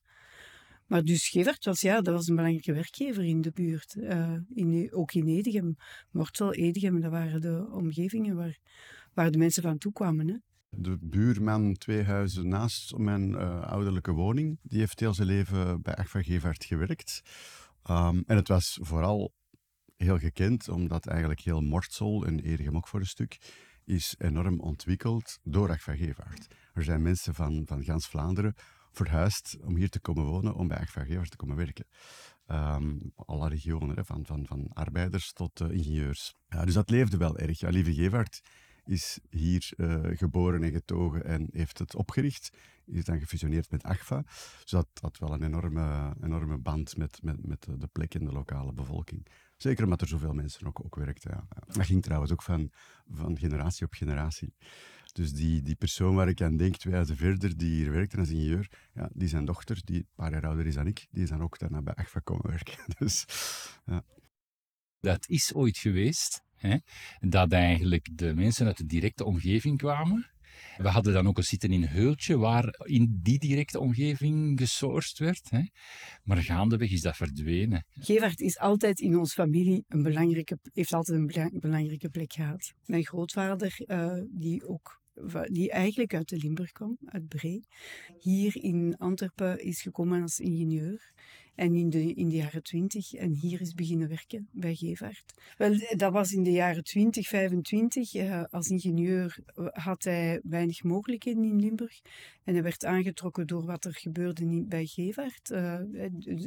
Maar 0.86 1.02
dus 1.02 1.28
Gevaert 1.28 1.64
was, 1.64 1.80
ja, 1.80 2.00
dat 2.00 2.14
was 2.14 2.28
een 2.28 2.34
belangrijke 2.34 2.72
werkgever 2.72 3.24
in 3.24 3.40
de 3.40 3.50
buurt. 3.50 3.94
Uh, 3.94 4.36
in, 4.54 4.92
ook 4.92 5.12
in 5.12 5.26
Edegem. 5.26 5.76
Mortsel, 6.10 6.52
Edegem, 6.52 7.00
dat 7.00 7.10
waren 7.10 7.40
de 7.40 7.68
omgevingen 7.72 8.36
waar, 8.36 8.58
waar 9.14 9.30
de 9.30 9.38
mensen 9.38 9.62
van 9.62 9.78
toe 9.78 9.92
kwamen. 9.92 10.28
Hè 10.28 10.36
de 10.76 10.98
buurman 11.00 11.74
twee 11.74 12.02
huizen 12.02 12.48
naast 12.48 12.96
mijn 12.96 13.30
uh, 13.30 13.62
ouderlijke 13.62 14.12
woning, 14.12 14.58
die 14.62 14.78
heeft 14.78 15.00
heel 15.00 15.14
zijn 15.14 15.28
leven 15.28 15.82
bij 15.82 15.96
Agfa 15.96 16.22
Gevaert 16.22 16.64
gewerkt. 16.64 17.22
Um, 17.90 18.22
en 18.26 18.36
het 18.36 18.48
was 18.48 18.78
vooral 18.82 19.34
heel 19.96 20.18
gekend, 20.18 20.68
omdat 20.68 21.06
eigenlijk 21.06 21.40
heel 21.40 21.60
Mortsel 21.60 22.26
en 22.26 22.40
Erigem 22.40 22.76
ook 22.76 22.88
voor 22.88 23.00
een 23.00 23.06
stuk, 23.06 23.38
is 23.84 24.14
enorm 24.18 24.60
ontwikkeld 24.60 25.38
door 25.42 25.70
Agfa 25.70 25.96
Gevaert. 25.96 26.54
Er 26.72 26.84
zijn 26.84 27.02
mensen 27.02 27.34
van, 27.34 27.62
van 27.66 27.84
gans 27.84 28.06
Vlaanderen 28.06 28.54
verhuisd 28.92 29.56
om 29.60 29.76
hier 29.76 29.90
te 29.90 30.00
komen 30.00 30.24
wonen, 30.24 30.54
om 30.54 30.68
bij 30.68 30.78
Agfa 30.78 31.04
Gevaert 31.04 31.30
te 31.30 31.36
komen 31.36 31.56
werken. 31.56 31.86
Um, 32.46 33.12
alle 33.14 33.48
regionen, 33.48 34.04
van, 34.04 34.26
van, 34.26 34.46
van 34.46 34.68
arbeiders 34.72 35.32
tot 35.32 35.60
uh, 35.60 35.70
ingenieurs. 35.70 36.34
Ja, 36.48 36.64
dus 36.64 36.74
dat 36.74 36.90
leefde 36.90 37.16
wel 37.16 37.38
erg. 37.38 37.60
Ja, 37.60 37.68
Lieve 37.68 37.94
Gevaert 37.94 38.40
is 38.84 39.18
hier 39.30 39.72
uh, 39.76 40.00
geboren 40.02 40.62
en 40.62 40.72
getogen 40.72 41.24
en 41.24 41.48
heeft 41.52 41.78
het 41.78 41.94
opgericht. 41.94 42.50
Is 42.86 43.04
dan 43.04 43.18
gefusioneerd 43.18 43.70
met 43.70 43.82
AGFA. 43.82 44.22
Dus 44.60 44.70
dat 44.70 44.88
had 45.00 45.18
wel 45.18 45.32
een 45.32 45.42
enorme, 45.42 46.14
enorme 46.22 46.58
band 46.58 46.96
met, 46.96 47.22
met, 47.22 47.46
met 47.46 47.66
de 47.78 47.88
plek 47.92 48.14
en 48.14 48.24
de 48.24 48.32
lokale 48.32 48.72
bevolking. 48.72 49.26
Zeker 49.56 49.84
omdat 49.84 50.00
er 50.00 50.08
zoveel 50.08 50.32
mensen 50.32 50.66
ook, 50.66 50.84
ook 50.84 50.96
werkten. 50.96 51.30
Ja. 51.30 51.64
Dat 51.66 51.86
ging 51.86 52.02
trouwens 52.02 52.32
ook 52.32 52.42
van, 52.42 52.70
van 53.10 53.38
generatie 53.38 53.86
op 53.86 53.92
generatie. 53.92 54.54
Dus 55.12 55.32
die, 55.32 55.62
die 55.62 55.74
persoon 55.74 56.14
waar 56.14 56.28
ik 56.28 56.40
aan 56.40 56.56
denk, 56.56 56.76
twee 56.76 56.94
jaar 56.94 57.06
verder, 57.06 57.56
die 57.56 57.70
hier 57.70 57.92
werkte 57.92 58.16
als 58.16 58.28
ingenieur, 58.28 58.70
ja, 58.92 59.10
die 59.12 59.28
zijn 59.28 59.44
dochter, 59.44 59.80
die 59.84 59.96
een 59.96 60.08
paar 60.14 60.32
jaar 60.32 60.46
ouder 60.46 60.66
is 60.66 60.74
dan 60.74 60.86
ik, 60.86 61.06
die 61.10 61.22
is 61.22 61.28
dan 61.28 61.42
ook 61.42 61.58
daarna 61.58 61.82
bij 61.82 61.94
AGFA 61.94 62.20
komen 62.20 62.50
werken. 62.50 62.78
Dus, 62.98 63.24
ja. 63.86 64.04
Dat 65.00 65.28
is 65.28 65.54
ooit 65.54 65.78
geweest 65.78 66.42
Hè? 66.66 66.76
Dat 67.28 67.52
eigenlijk 67.52 68.08
de 68.12 68.34
mensen 68.34 68.66
uit 68.66 68.76
de 68.76 68.86
directe 68.86 69.24
omgeving 69.24 69.78
kwamen. 69.78 70.32
We 70.76 70.88
hadden 70.88 71.12
dan 71.12 71.26
ook 71.26 71.38
een 71.38 71.42
zitten 71.42 71.70
in 71.70 71.84
Heultje, 71.84 72.38
waar 72.38 72.74
in 72.84 73.18
die 73.22 73.38
directe 73.38 73.80
omgeving 73.80 74.58
gesourced 74.60 75.18
werd. 75.18 75.50
Hè? 75.50 75.62
Maar 76.22 76.36
gaandeweg 76.36 76.90
is 76.90 77.00
dat 77.00 77.16
verdwenen. 77.16 77.86
Gevaert 77.90 78.40
is 78.40 78.58
altijd 78.58 79.00
in 79.00 79.18
onze 79.18 79.34
familie 79.34 79.84
een 79.88 80.02
belangrijke, 80.02 80.58
heeft 80.72 80.92
altijd 80.92 81.18
een 81.36 81.58
belangrijke 81.60 82.08
plek 82.08 82.32
gehad. 82.32 82.72
Mijn 82.84 83.06
grootvader, 83.06 83.74
uh, 83.86 84.20
die 84.30 84.66
ook 84.66 85.02
die 85.46 85.70
eigenlijk 85.70 86.14
uit 86.14 86.28
de 86.28 86.36
Limburg 86.36 86.72
kwam, 86.72 86.98
uit 87.04 87.28
Bree, 87.28 87.66
hier 88.18 88.56
in 88.56 88.96
Antwerpen 88.96 89.58
is 89.58 89.82
gekomen 89.82 90.22
als 90.22 90.38
ingenieur. 90.38 91.12
En 91.54 91.74
in 91.74 91.90
de, 91.90 92.14
in 92.14 92.28
de 92.28 92.36
jaren 92.36 92.62
20 92.62 93.12
en 93.12 93.32
hier 93.32 93.60
is 93.60 93.74
beginnen 93.74 94.08
werken 94.08 94.48
bij 94.52 94.74
Gevaert. 94.74 95.34
Wel, 95.56 95.78
dat 95.96 96.12
was 96.12 96.32
in 96.32 96.42
de 96.42 96.52
jaren 96.52 96.84
20, 96.84 97.28
25. 97.28 98.14
Uh, 98.14 98.44
als 98.50 98.68
ingenieur 98.68 99.38
eh, 99.46 99.66
had 99.70 100.04
hij 100.04 100.40
weinig 100.42 100.82
mogelijkheden 100.82 101.44
in 101.44 101.60
Limburg. 101.60 102.00
En 102.44 102.54
hij 102.54 102.62
werd 102.62 102.84
aangetrokken 102.84 103.46
door 103.46 103.64
wat 103.64 103.84
er 103.84 103.94
gebeurde 103.94 104.64
bij 104.68 104.86
Gevaert. 104.86 105.50
Uh, 105.50 105.78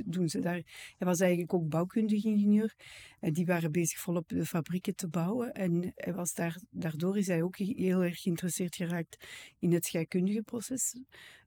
doen 0.06 0.30
ze 0.30 0.40
daar. 0.40 0.62
Hij 0.98 1.08
was 1.08 1.20
eigenlijk 1.20 1.54
ook 1.54 1.70
bouwkundig 1.70 2.24
ingenieur. 2.24 2.76
En 3.20 3.34
die 3.34 3.46
waren 3.46 3.72
bezig 3.72 4.00
volop 4.00 4.30
de 4.30 4.46
fabrieken 4.46 4.96
te 4.96 5.08
bouwen. 5.08 5.54
En 5.54 5.92
hij 5.96 6.14
was 6.14 6.34
daar, 6.34 6.62
daardoor 6.70 7.18
is 7.18 7.28
hij 7.28 7.44
ook 7.44 7.58
heel 7.58 8.04
erg 8.04 8.22
geïnteresseerd 8.22 8.76
geraakt 8.76 9.26
in 9.60 9.74
het 9.74 9.86
scheikundige 9.86 10.42
proces. 10.42 10.96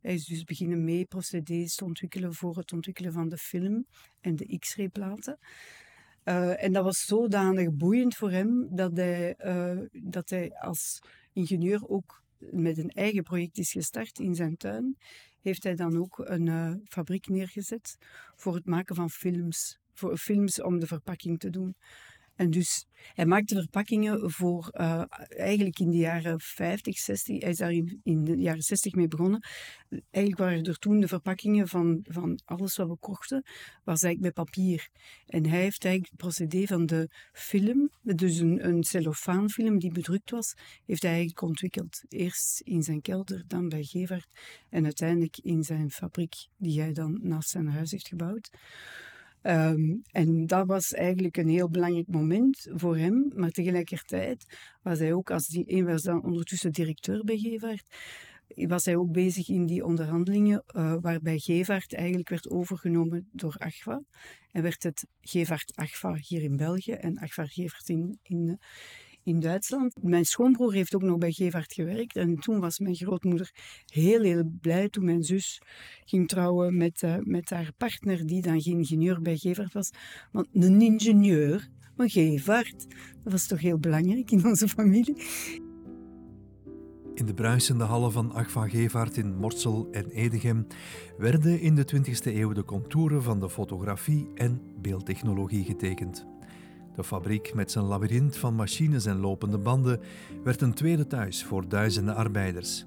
Hij 0.00 0.14
is 0.14 0.24
dus 0.24 0.44
beginnen 0.44 0.84
mee 0.84 1.04
procedés 1.04 1.74
te 1.74 1.84
ontwikkelen 1.84 2.34
voor 2.34 2.56
het 2.56 2.72
ontwikkelen 2.72 3.12
van 3.12 3.28
de 3.28 3.36
film 3.36 3.86
en 4.20 4.36
de 4.36 4.58
X-ray-platen. 4.58 5.38
Uh, 6.24 6.62
en 6.62 6.72
dat 6.72 6.84
was 6.84 7.04
zodanig 7.04 7.70
boeiend 7.72 8.16
voor 8.16 8.30
hem 8.30 8.68
dat 8.70 8.96
hij, 8.96 9.34
uh, 9.38 9.78
dat 9.92 10.30
hij 10.30 10.52
als 10.52 10.98
ingenieur 11.32 11.88
ook 11.88 12.22
met 12.38 12.78
een 12.78 12.90
eigen 12.90 13.22
project 13.22 13.58
is 13.58 13.72
gestart 13.72 14.18
in 14.18 14.34
zijn 14.34 14.56
tuin. 14.56 14.96
Heeft 15.40 15.62
hij 15.62 15.74
dan 15.74 15.98
ook 15.98 16.18
een 16.18 16.46
uh, 16.46 16.74
fabriek 16.84 17.28
neergezet 17.28 17.96
voor 18.36 18.54
het 18.54 18.66
maken 18.66 18.94
van 18.94 19.10
films. 19.10 19.78
Voor 19.92 20.16
films 20.16 20.62
om 20.62 20.78
de 20.78 20.86
verpakking 20.86 21.38
te 21.38 21.50
doen. 21.50 21.76
En 22.40 22.50
dus 22.50 22.86
hij 23.14 23.26
maakte 23.26 23.54
verpakkingen 23.54 24.30
voor 24.30 24.68
uh, 24.72 25.02
eigenlijk 25.28 25.78
in 25.78 25.90
de 25.90 25.96
jaren 25.96 26.40
50, 26.40 26.98
60. 26.98 27.40
Hij 27.40 27.50
is 27.50 27.56
daar 27.56 27.72
in, 27.72 28.00
in, 28.02 28.24
de 28.24 28.36
jaren 28.36 28.62
60 28.62 28.94
mee 28.94 29.08
begonnen. 29.08 29.46
Eigenlijk 30.10 30.38
waren 30.38 30.64
er 30.64 30.78
toen 30.78 31.00
de 31.00 31.08
verpakkingen 31.08 31.68
van, 31.68 32.00
van 32.08 32.40
alles 32.44 32.76
wat 32.76 32.88
we 32.88 32.96
kochten, 32.96 33.42
was 33.84 34.02
eigenlijk 34.02 34.36
met 34.36 34.46
papier. 34.46 34.88
En 35.26 35.46
hij 35.46 35.60
heeft 35.60 35.84
eigenlijk 35.84 36.12
het 36.12 36.20
procedé 36.20 36.66
van 36.66 36.86
de 36.86 37.08
film, 37.32 37.90
dus 38.02 38.38
een, 38.38 38.66
een 38.66 38.84
cellofaanfilm 38.84 39.78
die 39.78 39.92
bedrukt 39.92 40.30
was, 40.30 40.54
heeft 40.86 41.02
hij 41.02 41.10
eigenlijk 41.10 41.42
ontwikkeld. 41.42 42.02
Eerst 42.08 42.60
in 42.60 42.82
zijn 42.82 43.00
kelder, 43.00 43.44
dan 43.46 43.68
bij 43.68 43.84
Gevaert 43.84 44.28
en 44.68 44.84
uiteindelijk 44.84 45.38
in 45.38 45.62
zijn 45.62 45.90
fabriek 45.90 46.34
die 46.56 46.80
hij 46.80 46.92
dan 46.92 47.18
naast 47.22 47.48
zijn 47.48 47.68
huis 47.68 47.90
heeft 47.90 48.08
gebouwd. 48.08 48.50
Um, 49.42 50.02
en 50.10 50.46
dat 50.46 50.66
was 50.66 50.92
eigenlijk 50.92 51.36
een 51.36 51.48
heel 51.48 51.70
belangrijk 51.70 52.06
moment 52.08 52.66
voor 52.70 52.96
hem. 52.96 53.32
Maar 53.34 53.50
tegelijkertijd 53.50 54.58
was 54.82 54.98
hij 54.98 55.12
ook, 55.12 55.30
als 55.30 55.46
die, 55.46 55.64
een 55.66 55.84
was 55.84 56.02
dan 56.02 56.24
ondertussen 56.24 56.72
directeur 56.72 57.24
bij 57.24 57.38
Gevaert, 57.38 57.96
was 58.54 58.84
hij 58.84 58.96
ook 58.96 59.12
bezig 59.12 59.48
in 59.48 59.66
die 59.66 59.84
onderhandelingen 59.84 60.64
uh, 60.76 60.94
waarbij 61.00 61.38
Gevaert 61.38 61.94
eigenlijk 61.94 62.28
werd 62.28 62.50
overgenomen 62.50 63.28
door 63.32 63.54
Agfa. 63.58 64.02
En 64.52 64.62
werd 64.62 64.82
het 64.82 65.06
Gevaert 65.20 65.72
Agfa 65.74 66.14
hier 66.14 66.42
in 66.42 66.56
België 66.56 66.92
en 66.92 67.18
Agfa 67.18 67.46
Gevaert 67.46 67.88
in, 67.88 68.18
in, 68.22 68.58
in 69.22 69.40
Duitsland. 69.40 70.02
Mijn 70.02 70.24
schoonbroer 70.24 70.72
heeft 70.72 70.94
ook 70.94 71.02
nog 71.02 71.18
bij 71.18 71.32
Gevaert 71.32 71.72
gewerkt. 71.72 72.16
En 72.16 72.36
toen 72.36 72.60
was 72.60 72.78
mijn 72.78 72.94
grootmoeder 72.94 73.50
heel, 73.86 74.22
heel 74.22 74.50
blij 74.60 74.88
toen 74.88 75.04
mijn 75.04 75.22
zus 75.22 75.62
ging 76.04 76.28
trouwen 76.28 76.76
met, 76.76 77.02
uh, 77.02 77.16
met 77.20 77.50
haar 77.50 77.72
partner, 77.76 78.26
die 78.26 78.42
dan 78.42 78.60
geen 78.60 78.78
ingenieur 78.78 79.22
bij 79.22 79.36
Gevaert 79.36 79.72
was. 79.72 79.90
Want 80.32 80.48
een 80.52 80.82
ingenieur, 80.82 81.68
maar 81.96 82.10
Gevaert, 82.10 82.86
dat 83.22 83.32
was 83.32 83.46
toch 83.46 83.60
heel 83.60 83.78
belangrijk 83.78 84.30
in 84.30 84.46
onze 84.46 84.68
familie. 84.68 85.16
In 87.14 87.26
de 87.26 87.34
bruisende 87.34 87.84
hallen 87.84 88.12
van 88.12 88.32
Agva 88.32 88.68
Gevaert 88.68 89.16
in 89.16 89.36
Morsel 89.36 89.88
en 89.90 90.10
Edegem 90.10 90.66
werden 91.18 91.60
in 91.60 91.74
de 91.74 91.84
20e 91.96 92.34
eeuw 92.34 92.52
de 92.52 92.64
contouren 92.64 93.22
van 93.22 93.40
de 93.40 93.50
fotografie 93.50 94.30
en 94.34 94.60
beeldtechnologie 94.80 95.64
getekend. 95.64 96.26
De 96.96 97.04
fabriek 97.04 97.54
met 97.54 97.70
zijn 97.70 97.84
labyrint 97.84 98.36
van 98.36 98.54
machines 98.54 99.06
en 99.06 99.16
lopende 99.16 99.58
banden 99.58 100.00
werd 100.44 100.60
een 100.60 100.74
tweede 100.74 101.06
thuis 101.06 101.44
voor 101.44 101.68
duizenden 101.68 102.14
arbeiders. 102.14 102.84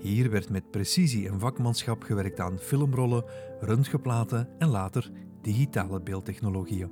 Hier 0.00 0.30
werd 0.30 0.50
met 0.50 0.70
precisie 0.70 1.28
en 1.28 1.40
vakmanschap 1.40 2.02
gewerkt 2.02 2.40
aan 2.40 2.58
filmrollen, 2.58 3.24
röntgenplaten 3.60 4.48
en 4.58 4.68
later 4.68 5.10
digitale 5.42 6.00
beeldtechnologieën. 6.00 6.90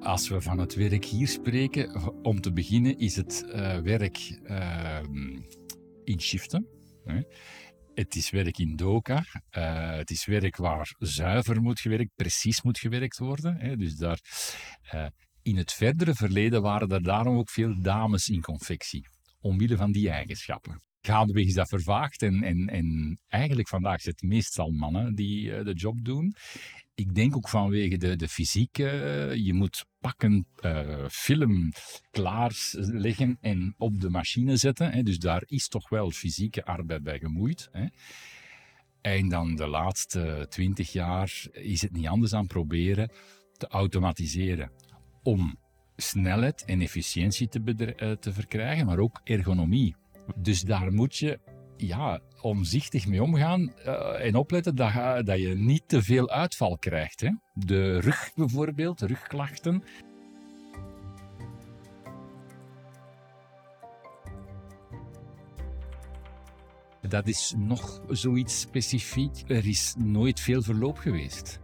Als 0.00 0.28
we 0.28 0.40
van 0.40 0.58
het 0.58 0.74
werk 0.74 1.04
hier 1.04 1.28
spreken, 1.28 2.12
om 2.22 2.40
te 2.40 2.52
beginnen 2.52 2.98
is 2.98 3.16
het 3.16 3.44
uh, 3.46 3.78
werk 3.78 4.40
uh, 4.44 4.98
in 6.04 6.20
shiften. 6.20 6.66
Hè. 7.04 7.20
Het 7.94 8.14
is 8.14 8.30
werk 8.30 8.58
in 8.58 8.76
doka. 8.76 9.24
Uh, 9.58 9.96
het 9.96 10.10
is 10.10 10.26
werk 10.26 10.56
waar 10.56 10.94
zuiver 10.98 11.62
moet 11.62 11.80
gewerkt, 11.80 12.10
precies 12.14 12.62
moet 12.62 12.78
gewerkt 12.78 13.18
worden. 13.18 13.56
Hè. 13.56 13.76
Dus 13.76 13.96
daar, 13.96 14.20
in 15.44 15.56
het 15.56 15.72
verdere 15.72 16.14
verleden 16.14 16.62
waren 16.62 16.88
er 16.88 17.02
daarom 17.02 17.36
ook 17.36 17.50
veel 17.50 17.82
dames 17.82 18.28
in 18.28 18.40
confectie, 18.40 19.08
omwille 19.40 19.76
van 19.76 19.92
die 19.92 20.10
eigenschappen. 20.10 20.82
Gaandeweg 21.00 21.44
is 21.46 21.54
dat 21.54 21.68
vervaagd 21.68 22.22
en, 22.22 22.42
en, 22.42 22.68
en 22.68 23.18
eigenlijk 23.28 23.68
vandaag 23.68 24.00
zijn 24.00 24.14
het 24.18 24.28
meestal 24.28 24.70
mannen 24.70 25.14
die 25.14 25.46
uh, 25.46 25.64
de 25.64 25.72
job 25.72 26.04
doen. 26.04 26.34
Ik 26.94 27.14
denk 27.14 27.36
ook 27.36 27.48
vanwege 27.48 27.96
de, 27.96 28.16
de 28.16 28.28
fysiek, 28.28 28.76
je 28.76 29.50
moet 29.52 29.84
pakken, 30.00 30.46
uh, 30.60 31.08
film 31.08 31.72
klaarleggen 32.10 33.38
en 33.40 33.74
op 33.78 34.00
de 34.00 34.10
machine 34.10 34.56
zetten. 34.56 34.92
Hè. 34.92 35.02
Dus 35.02 35.18
daar 35.18 35.42
is 35.46 35.68
toch 35.68 35.88
wel 35.88 36.10
fysieke 36.10 36.64
arbeid 36.64 37.02
bij 37.02 37.18
gemoeid. 37.18 37.68
Hè. 37.72 37.86
En 39.00 39.28
dan 39.28 39.54
de 39.54 39.66
laatste 39.66 40.46
twintig 40.48 40.92
jaar 40.92 41.46
is 41.52 41.82
het 41.82 41.92
niet 41.92 42.06
anders 42.06 42.32
aan 42.32 42.46
proberen 42.46 43.10
te 43.56 43.66
automatiseren 43.66 44.70
om 45.24 45.58
snelheid 45.96 46.64
en 46.64 46.80
efficiëntie 46.80 47.48
te, 47.48 47.60
uh, 48.02 48.12
te 48.12 48.32
verkrijgen, 48.32 48.86
maar 48.86 48.98
ook 48.98 49.20
ergonomie. 49.24 49.94
Dus 50.36 50.60
daar 50.60 50.92
moet 50.92 51.16
je 51.16 51.38
ja, 51.76 52.20
omzichtig 52.40 53.06
mee 53.06 53.22
omgaan 53.22 53.72
uh, 53.86 54.26
en 54.26 54.34
opletten 54.34 54.74
dat, 54.74 54.92
dat, 55.26 55.40
je 55.40 55.54
niet 55.56 55.82
te 55.86 56.02
veel 56.02 56.30
uitval 56.30 56.78
krijgt. 56.78 57.20
Hè. 57.20 57.30
De 57.54 58.00
rug 58.00 58.30
bijvoorbeeld, 58.34 59.00
rugklachten. 59.00 59.82
Dat 67.08 67.28
is 67.28 67.54
nog 67.56 68.02
zoiets 68.08 68.60
specifiek. 68.60 69.42
Er 69.46 69.66
is 69.66 69.94
nooit 69.98 70.40
veel 70.40 70.62
verloop 70.62 70.98
geweest. 70.98 71.60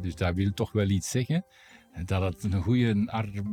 Dus 0.00 0.14
dat 0.14 0.34
wil 0.34 0.52
toch 0.52 0.72
wel 0.72 0.88
iets 0.88 1.10
zeggen 1.10 1.44
dat 2.04 2.22
het 2.22 2.52
een 2.52 2.62
goede 2.62 3.06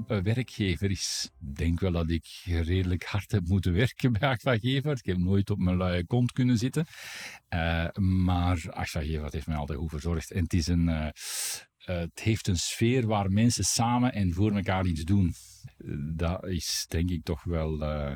eh, 0.08 0.18
werkgever 0.22 0.92
is. 0.92 1.30
Ik 1.42 1.58
denk 1.58 1.80
wel 1.80 1.92
dat 1.92 2.10
ik 2.10 2.26
redelijk 2.46 3.04
hard 3.04 3.32
heb 3.32 3.48
moeten 3.48 3.74
werken 3.74 4.12
bij 4.12 4.30
Agfagever. 4.30 4.92
Ik 4.92 5.06
heb 5.06 5.18
nooit 5.18 5.50
op 5.50 5.60
mijn 5.60 5.78
luie 5.78 6.06
kont 6.06 6.32
kunnen 6.32 6.58
zitten. 6.58 6.86
Uh, 7.50 7.88
maar 7.94 8.66
Agfagever 8.70 9.28
heeft 9.32 9.48
mij 9.48 9.58
altijd 9.58 9.80
goed 9.80 9.90
verzorgd. 9.90 10.32
En 10.32 10.44
het, 10.44 10.54
is 10.54 10.68
een, 10.68 10.88
uh, 10.88 11.08
het 11.78 12.20
heeft 12.20 12.48
een 12.48 12.58
sfeer 12.58 13.08
waar 13.08 13.32
mensen 13.32 13.64
samen 13.64 14.14
en 14.14 14.34
voor 14.34 14.52
elkaar 14.56 14.86
iets 14.86 15.04
doen 15.04 15.34
dat 16.16 16.48
is 16.48 16.86
denk 16.90 17.10
ik 17.10 17.24
toch 17.24 17.44
wel, 17.44 17.82
uh, 17.82 18.14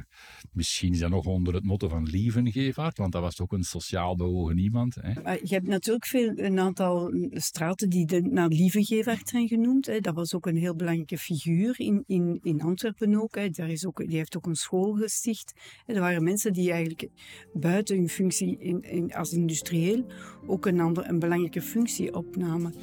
misschien 0.52 0.94
is 0.94 1.00
dat 1.00 1.10
nog 1.10 1.26
onder 1.26 1.54
het 1.54 1.64
motto 1.64 1.88
van 1.88 2.04
Lievengevaart, 2.04 2.98
want 2.98 3.12
dat 3.12 3.22
was 3.22 3.36
toch 3.36 3.52
een 3.52 3.64
sociaal 3.64 4.16
bewogen 4.16 4.58
iemand. 4.58 4.96
Hè? 4.96 5.22
Maar 5.22 5.40
je 5.44 5.54
hebt 5.54 5.68
natuurlijk 5.68 6.06
veel, 6.06 6.32
een 6.36 6.60
aantal 6.60 7.14
straten 7.32 7.90
die 7.90 8.22
naar 8.22 8.48
Lievengevaart 8.48 9.30
zijn 9.30 9.48
genoemd. 9.48 9.86
Hè. 9.86 10.00
Dat 10.00 10.16
was 10.16 10.34
ook 10.34 10.46
een 10.46 10.58
heel 10.58 10.76
belangrijke 10.76 11.18
figuur 11.18 11.80
in, 11.80 12.04
in, 12.08 12.40
in 12.42 12.62
Antwerpen 12.62 13.22
ook. 13.22 13.36
Hè. 13.36 13.50
Daar 13.50 13.70
is 13.70 13.86
ook. 13.86 13.98
Die 14.08 14.18
heeft 14.18 14.38
ook 14.38 14.46
een 14.46 14.56
school 14.56 14.94
gesticht. 14.94 15.54
Er 15.86 16.00
waren 16.00 16.24
mensen 16.24 16.54
die 16.54 16.72
eigenlijk 16.72 17.10
buiten 17.54 17.98
hun 17.98 18.10
functie 18.10 18.58
in, 18.58 19.14
als 19.14 19.34
industrieel 19.34 20.06
ook 20.48 20.66
een, 20.66 20.80
ander, 20.80 21.10
een 21.10 21.20
belangrijke 21.20 21.62
functie 21.62 22.14
opnamen. 22.14 22.74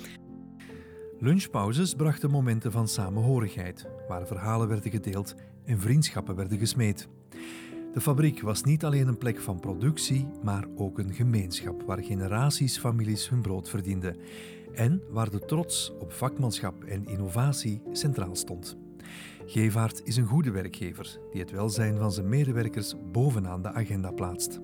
Lunchpauzes 1.23 1.95
brachten 1.95 2.31
momenten 2.31 2.73
van 2.73 2.89
samenhorigheid, 2.89 3.87
waar 4.09 4.27
verhalen 4.27 4.69
werden 4.69 4.91
gedeeld 4.91 5.35
en 5.65 5.81
vriendschappen 5.81 6.37
werden 6.37 6.59
gesmeed. 6.59 7.09
De 7.93 8.01
fabriek 8.01 8.41
was 8.41 8.63
niet 8.63 8.85
alleen 8.85 9.09
een 9.09 9.19
plek 9.19 9.41
van 9.41 9.61
productie, 9.61 10.27
maar 10.43 10.65
ook 10.77 10.99
een 10.99 11.15
gemeenschap 11.15 11.83
waar 11.83 12.03
generaties 12.03 12.79
families 12.79 13.29
hun 13.29 13.41
brood 13.41 13.69
verdienden 13.69 14.17
en 14.75 15.03
waar 15.11 15.31
de 15.31 15.45
trots 15.45 15.93
op 15.99 16.13
vakmanschap 16.13 16.85
en 16.85 17.07
innovatie 17.07 17.83
centraal 17.93 18.37
stond. 18.37 18.77
Gevaert 19.47 20.01
is 20.05 20.17
een 20.17 20.27
goede 20.27 20.51
werkgever 20.51 21.19
die 21.33 21.41
het 21.41 21.51
welzijn 21.51 21.99
van 21.99 22.13
zijn 22.13 22.29
medewerkers 22.29 22.95
bovenaan 23.13 23.63
de 23.63 23.73
agenda 23.73 24.11
plaatst. 24.11 24.61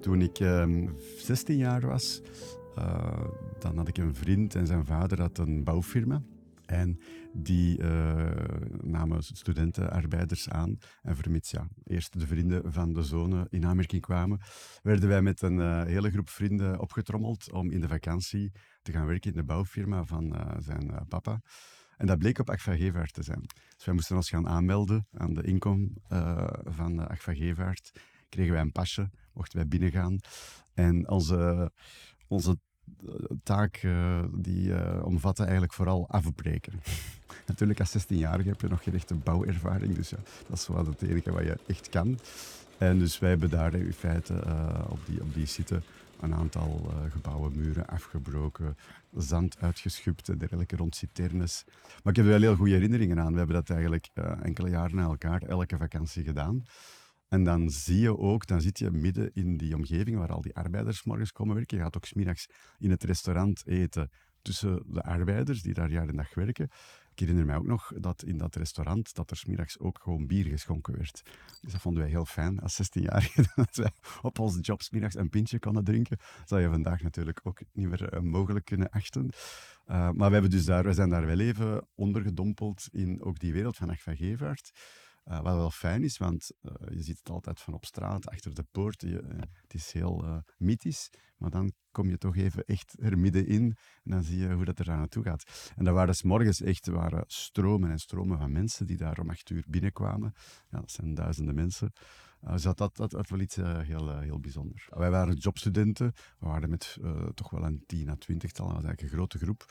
Toen 0.00 0.22
ik 0.22 0.40
uh, 0.40 0.62
ehm, 0.62 0.88
16 1.16 1.56
jaar 1.56 1.86
was, 1.86 2.22
uh, 2.78 3.24
dan 3.62 3.76
had 3.76 3.88
ik 3.88 3.98
een 3.98 4.14
vriend 4.14 4.54
en 4.54 4.66
zijn 4.66 4.86
vader 4.86 5.20
had 5.20 5.38
een 5.38 5.64
bouwfirma. 5.64 6.22
En 6.66 7.00
die 7.32 7.78
uh, 7.78 8.30
namen 8.80 9.22
studentenarbeiders 9.22 10.48
aan. 10.48 10.78
En 11.02 11.16
vermits 11.16 11.50
ja, 11.50 11.68
eerst 11.84 12.20
de 12.20 12.26
vrienden 12.26 12.72
van 12.72 12.92
de 12.92 13.02
zone 13.02 13.46
in 13.50 13.66
aanmerking 13.66 14.02
kwamen, 14.02 14.40
werden 14.82 15.08
wij 15.08 15.22
met 15.22 15.42
een 15.42 15.58
uh, 15.58 15.82
hele 15.82 16.10
groep 16.10 16.28
vrienden 16.28 16.80
opgetrommeld 16.80 17.52
om 17.52 17.70
in 17.70 17.80
de 17.80 17.88
vakantie 17.88 18.52
te 18.82 18.92
gaan 18.92 19.06
werken 19.06 19.30
in 19.30 19.36
de 19.36 19.44
bouwfirma 19.44 20.04
van 20.04 20.24
uh, 20.24 20.50
zijn 20.58 21.06
papa. 21.08 21.40
En 21.96 22.06
dat 22.06 22.18
bleek 22.18 22.38
op 22.38 22.50
Agfa 22.50 22.76
Gevaert 22.76 23.12
te 23.12 23.22
zijn. 23.22 23.44
Dus 23.76 23.84
wij 23.84 23.94
moesten 23.94 24.16
ons 24.16 24.28
gaan 24.28 24.48
aanmelden 24.48 25.06
aan 25.12 25.34
de 25.34 25.42
inkom 25.42 25.96
van 26.64 27.08
Agfa 27.08 27.34
Gevaert. 27.34 27.90
Kregen 28.28 28.52
wij 28.52 28.60
een 28.60 28.72
pasje, 28.72 29.10
mochten 29.32 29.58
wij 29.58 29.68
binnengaan. 29.68 30.18
En 30.74 31.08
onze 31.08 31.70
onze 32.32 32.50
eh, 32.50 32.56
taak 33.42 33.82
uh, 33.82 34.18
die 34.32 34.68
uh, 34.68 35.04
omvatte 35.04 35.42
eigenlijk 35.42 35.72
vooral 35.72 36.08
afbreken. 36.08 36.72
Natuurlijk, 37.46 37.80
als 37.80 37.98
16-jarige 37.98 38.48
heb 38.48 38.60
je 38.60 38.68
nog 38.68 38.82
geen 38.82 38.94
echte 38.94 39.14
bouwervaring, 39.14 39.94
dus 39.94 40.10
ja, 40.10 40.16
dat 40.48 40.58
is 40.58 40.68
wel 40.68 40.86
het 40.86 41.02
enige 41.02 41.32
wat 41.32 41.42
je 41.42 41.58
echt 41.66 41.88
kan. 41.88 42.18
En 42.78 42.98
dus 42.98 43.18
wij 43.18 43.30
hebben 43.30 43.50
daar 43.50 43.74
in 43.74 43.92
feite 43.92 44.42
uh, 44.46 44.84
op, 44.88 44.98
die, 45.06 45.20
op 45.20 45.34
die 45.34 45.46
site 45.46 45.82
een 46.20 46.34
aantal 46.34 46.92
gebouwen, 47.10 47.56
muren 47.56 47.86
afgebroken, 47.86 48.76
zand 49.16 49.56
uitgeschupt 49.60 50.28
en 50.28 50.38
dergelijke 50.38 50.76
rond 50.76 50.96
citernes. 50.96 51.64
Maar 52.02 52.12
ik 52.12 52.16
heb 52.16 52.24
er 52.24 52.30
wel 52.30 52.40
heel 52.40 52.56
goede 52.56 52.72
herinneringen 52.72 53.20
aan. 53.20 53.32
We 53.32 53.38
hebben 53.38 53.56
dat 53.56 53.70
eigenlijk 53.70 54.08
enkele 54.42 54.70
jaren 54.70 54.96
na 54.96 55.02
elkaar, 55.02 55.42
elke 55.42 55.76
vakantie 55.76 56.24
gedaan. 56.24 56.64
En 57.32 57.44
dan 57.44 57.70
zie 57.70 58.00
je 58.00 58.18
ook, 58.18 58.46
dan 58.46 58.60
zit 58.60 58.78
je 58.78 58.90
midden 58.90 59.30
in 59.34 59.56
die 59.56 59.74
omgeving 59.74 60.16
waar 60.16 60.32
al 60.32 60.40
die 60.40 60.54
arbeiders 60.54 61.04
morgens 61.04 61.32
komen 61.32 61.54
werken. 61.54 61.76
Je 61.76 61.82
gaat 61.82 61.96
ook 61.96 62.04
smiddags 62.04 62.48
in 62.78 62.90
het 62.90 63.04
restaurant 63.04 63.66
eten 63.66 64.10
tussen 64.42 64.82
de 64.86 65.02
arbeiders 65.02 65.62
die 65.62 65.74
daar 65.74 65.90
jaar 65.90 66.08
en 66.08 66.16
dag 66.16 66.34
werken. 66.34 66.68
Ik 67.10 67.18
herinner 67.18 67.44
mij 67.44 67.56
ook 67.56 67.66
nog 67.66 67.92
dat 67.96 68.22
in 68.22 68.38
dat 68.38 68.54
restaurant 68.54 69.14
dat 69.14 69.30
er 69.30 69.36
smiddags 69.36 69.78
ook 69.78 69.98
gewoon 70.02 70.26
bier 70.26 70.44
geschonken 70.44 70.96
werd. 70.96 71.22
Dus 71.60 71.72
dat 71.72 71.80
vonden 71.80 72.02
wij 72.02 72.10
heel 72.10 72.24
fijn 72.24 72.60
als 72.60 72.82
16-jarigen, 72.82 73.44
dat 73.64 73.76
wij 73.76 73.92
op 74.22 74.38
onze 74.38 74.60
job 74.60 74.82
smiddags 74.82 75.14
een 75.14 75.30
pintje 75.30 75.58
konden 75.58 75.84
drinken. 75.84 76.16
Dat 76.38 76.48
zou 76.48 76.60
je 76.60 76.68
vandaag 76.68 77.02
natuurlijk 77.02 77.40
ook 77.42 77.60
niet 77.72 77.88
meer 77.88 78.08
eh, 78.08 78.20
mogelijk 78.20 78.64
kunnen 78.64 78.90
achten. 78.90 79.24
Uh, 79.24 80.10
maar 80.10 80.28
we, 80.28 80.32
hebben 80.32 80.50
dus 80.50 80.64
daar, 80.64 80.84
we 80.84 80.92
zijn 80.92 81.08
daar 81.08 81.26
wel 81.26 81.40
even 81.40 81.86
ondergedompeld 81.94 82.88
in 82.90 83.22
ook 83.22 83.38
die 83.38 83.52
wereld 83.52 83.76
van 83.76 83.90
Agva 83.90 84.14
Gevaert. 84.14 84.72
Uh, 85.28 85.40
wat 85.40 85.54
wel 85.54 85.70
fijn 85.70 86.02
is, 86.02 86.18
want 86.18 86.50
uh, 86.62 86.72
je 86.88 87.02
ziet 87.02 87.18
het 87.18 87.30
altijd 87.30 87.60
van 87.60 87.74
op 87.74 87.84
straat, 87.84 88.28
achter 88.28 88.54
de 88.54 88.64
poort. 88.70 89.00
Je, 89.00 89.22
uh, 89.22 89.38
het 89.38 89.74
is 89.74 89.92
heel 89.92 90.42
mythisch, 90.56 91.10
maar 91.36 91.50
dan 91.50 91.72
kom 91.90 92.08
je 92.08 92.18
toch 92.18 92.36
even 92.36 92.64
echt 92.64 92.96
er 92.98 93.18
middenin 93.18 93.76
en 94.04 94.10
dan 94.10 94.22
zie 94.22 94.38
je 94.38 94.52
hoe 94.52 94.64
dat 94.64 94.78
er 94.78 94.90
aan 94.90 94.98
naartoe 94.98 95.22
gaat. 95.22 95.72
En 95.76 95.84
dat 95.84 95.94
waren 95.94 96.14
s 96.14 96.22
morgens 96.22 96.60
echt 96.60 96.86
waren 96.86 97.24
stromen 97.26 97.90
en 97.90 97.98
stromen 97.98 98.38
van 98.38 98.52
mensen 98.52 98.86
die 98.86 98.96
daar 98.96 99.18
om 99.18 99.30
acht 99.30 99.50
uur 99.50 99.64
binnenkwamen. 99.68 100.32
Ja, 100.70 100.80
dat 100.80 100.90
zijn 100.90 101.14
duizenden 101.14 101.54
mensen. 101.54 101.92
dus 102.40 102.62
dat, 102.62 102.78
dat, 102.78 102.96
dat, 102.96 103.10
dat 103.10 103.28
wel 103.28 103.40
iets 103.40 103.56
heel, 103.56 104.18
heel 104.18 104.40
bijzonders. 104.40 104.88
Wij 104.90 105.10
waren 105.10 105.34
jobstudenten, 105.34 106.12
we 106.38 106.46
waren 106.46 106.70
met 106.70 106.98
toch 107.34 107.50
wel 107.50 107.64
een 107.64 107.84
tien 107.86 108.08
à 108.08 108.16
twintigtal, 108.16 108.66
dat 108.66 108.74
was 108.74 108.84
eigenlijk 108.84 109.12
een 109.12 109.18
grote 109.18 109.38
groep. 109.38 109.64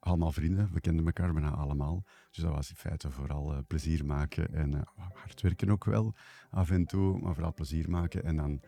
Allemaal 0.00 0.32
vrienden, 0.32 0.70
we 0.72 0.80
kenden 0.80 1.06
elkaar 1.06 1.32
bijna 1.32 1.50
allemaal. 1.50 2.04
Dus 2.30 2.42
dat 2.42 2.54
was 2.54 2.70
in 2.70 2.76
feite 2.76 3.10
vooral 3.10 3.52
uh, 3.52 3.58
plezier 3.66 4.04
maken 4.04 4.54
en 4.54 4.72
uh, 4.72 4.80
hard 5.14 5.40
werken 5.40 5.70
ook 5.70 5.84
wel 5.84 6.14
af 6.50 6.70
en 6.70 6.86
toe, 6.86 7.18
maar 7.18 7.34
vooral 7.34 7.54
plezier 7.54 7.90
maken. 7.90 8.24
En 8.24 8.36
dan 8.36 8.60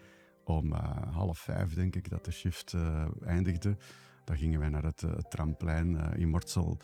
om 0.45 0.73
uh, 0.73 1.15
half 1.15 1.39
vijf, 1.39 1.75
denk 1.75 1.97
ik, 1.97 2.11
dat 2.11 2.25
de 2.25 2.31
shift 2.31 2.77
eindigde. 3.21 3.77
Dan 4.25 4.37
gingen 4.37 4.61
wij 4.61 4.69
naar 4.69 4.85
het, 4.85 5.05
tramplein 5.29 5.97
in 6.17 6.29
Mortsel, 6.29 6.79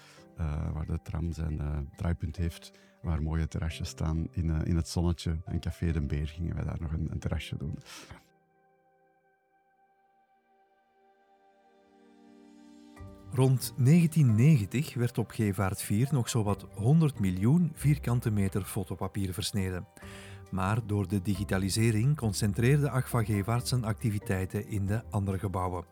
waar 0.73 0.87
de 0.87 1.03
tram 1.03 1.33
zijn 1.33 1.89
draaipunt 1.97 2.37
heeft, 2.37 2.71
waar 3.03 3.23
mooie 3.23 3.49
terrasjes 3.49 3.89
staan 3.89 4.29
in, 4.31 4.51
in 4.51 4.77
het 4.77 4.89
zonnetje. 4.89 5.37
En 5.45 5.61
Café 5.61 5.93
de 5.93 6.07
Beer 6.07 6.29
gingen 6.29 6.55
wij 6.55 6.65
daar 6.65 6.81
nog 6.81 6.93
een, 6.93 7.11
een 7.11 7.19
terrasje 7.19 7.57
doen. 7.57 7.79
Rond 13.33 13.73
1990 13.77 14.95
werd 14.95 15.19
op 15.19 15.31
Gevaart 15.31 15.83
4 15.83 16.09
nog 16.11 16.29
zowat 16.29 16.67
100 16.75 17.19
miljoen 17.19 17.73
vierkante 17.75 18.31
meter 18.31 18.63
fotopapier 18.63 19.33
versneden. 19.33 19.87
Maar 20.51 20.87
door 20.87 21.09
de 21.09 21.23
digitalisering 21.23 22.17
concentreerde 22.17 22.91
Agfa 22.91 23.25
Gevaart 23.25 23.69
zijn 23.69 23.85
activiteiten 23.85 24.69
in 24.69 24.87
de 24.87 25.03
andere 25.11 25.39
gebouwen. 25.39 25.85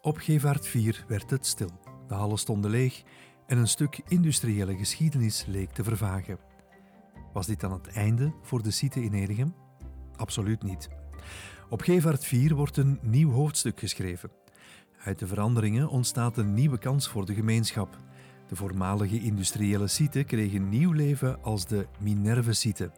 Op 0.00 0.16
Gevaart 0.16 0.66
4 0.66 1.04
werd 1.08 1.30
het 1.30 1.46
stil. 1.46 1.70
De 2.08 2.14
hallen 2.14 2.38
stonden 2.38 2.70
leeg 2.70 3.02
en 3.46 3.58
een 3.58 3.68
stuk 3.68 4.00
industriële 4.08 4.76
geschiedenis 4.76 5.44
leek 5.46 5.70
te 5.70 5.84
vervagen. 5.84 6.38
Was 7.32 7.46
dit 7.46 7.60
dan 7.60 7.72
het 7.72 7.88
einde 7.88 8.32
voor 8.42 8.62
de 8.62 8.70
site 8.70 9.02
in 9.02 9.12
Edegem? 9.12 9.54
Absoluut 10.16 10.62
niet. 10.62 10.88
Op 11.68 11.80
Gevaart 11.80 12.24
4 12.24 12.54
wordt 12.54 12.76
een 12.76 12.98
nieuw 13.02 13.30
hoofdstuk 13.30 13.78
geschreven. 13.80 14.30
Uit 15.04 15.18
de 15.18 15.26
veranderingen 15.26 15.88
ontstaat 15.88 16.36
een 16.36 16.54
nieuwe 16.54 16.78
kans 16.78 17.08
voor 17.08 17.26
de 17.26 17.34
gemeenschap. 17.34 17.98
De 18.48 18.56
voormalige 18.56 19.20
industriële 19.20 19.86
site 19.86 20.24
kreeg 20.24 20.58
nieuw 20.58 20.92
leven 20.92 21.42
als 21.42 21.66
de 21.66 21.86
Minerve-site. 22.00 22.90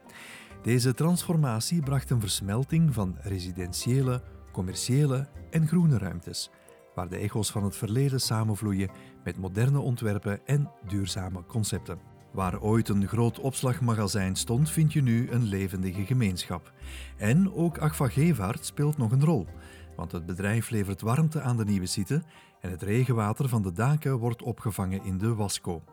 Deze 0.62 0.94
transformatie 0.94 1.82
bracht 1.82 2.10
een 2.10 2.20
versmelting 2.20 2.94
van 2.94 3.16
residentiële, 3.20 4.22
commerciële 4.52 5.28
en 5.50 5.66
groene 5.66 5.98
ruimtes, 5.98 6.50
waar 6.94 7.08
de 7.08 7.16
echo's 7.16 7.50
van 7.50 7.64
het 7.64 7.76
verleden 7.76 8.20
samenvloeien 8.20 8.90
met 9.24 9.38
moderne 9.38 9.78
ontwerpen 9.78 10.46
en 10.46 10.70
duurzame 10.88 11.44
concepten. 11.46 11.98
Waar 12.32 12.60
ooit 12.60 12.88
een 12.88 13.06
groot 13.06 13.40
opslagmagazijn 13.40 14.36
stond, 14.36 14.70
vind 14.70 14.92
je 14.92 15.02
nu 15.02 15.30
een 15.30 15.44
levendige 15.44 16.04
gemeenschap. 16.04 16.72
En 17.16 17.52
ook 17.52 17.78
Agfa 17.78 18.08
Gevaart 18.08 18.64
speelt 18.64 18.96
nog 18.96 19.12
een 19.12 19.24
rol 19.24 19.46
want 19.96 20.12
het 20.12 20.26
bedrijf 20.26 20.70
levert 20.70 21.00
warmte 21.00 21.40
aan 21.40 21.56
de 21.56 21.64
nieuwe 21.64 21.86
site 21.86 22.22
en 22.60 22.70
het 22.70 22.82
regenwater 22.82 23.48
van 23.48 23.62
de 23.62 23.72
daken 23.72 24.18
wordt 24.18 24.42
opgevangen 24.42 25.04
in 25.04 25.18
de 25.18 25.34
Wasco. 25.34 25.84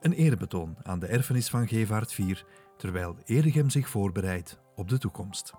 Een 0.00 0.12
eerbetoon 0.12 0.76
aan 0.82 0.98
de 0.98 1.06
erfenis 1.06 1.48
van 1.48 1.68
Gevaart 1.68 2.12
4, 2.12 2.44
terwijl 2.76 3.18
Edegem 3.24 3.70
zich 3.70 3.88
voorbereidt 3.88 4.60
op 4.76 4.88
de 4.88 4.98
toekomst. 4.98 5.52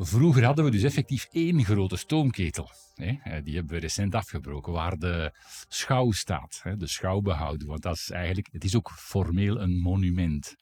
Vroeger 0.00 0.44
hadden 0.44 0.64
we 0.64 0.70
dus 0.70 0.82
effectief 0.82 1.28
één 1.30 1.64
grote 1.64 1.96
stoomketel. 1.96 2.70
Die 3.42 3.54
hebben 3.54 3.74
we 3.74 3.78
recent 3.78 4.14
afgebroken, 4.14 4.72
waar 4.72 4.98
de 4.98 5.32
schouw 5.68 6.10
staat, 6.10 6.62
de 6.76 6.86
schouw 6.86 7.20
behouden. 7.20 7.68
Want 7.68 7.82
dat 7.82 7.94
is 7.94 8.10
eigenlijk, 8.10 8.48
het 8.52 8.64
is 8.64 8.76
ook 8.76 8.90
formeel 8.90 9.60
een 9.60 9.80
monument. 9.80 10.56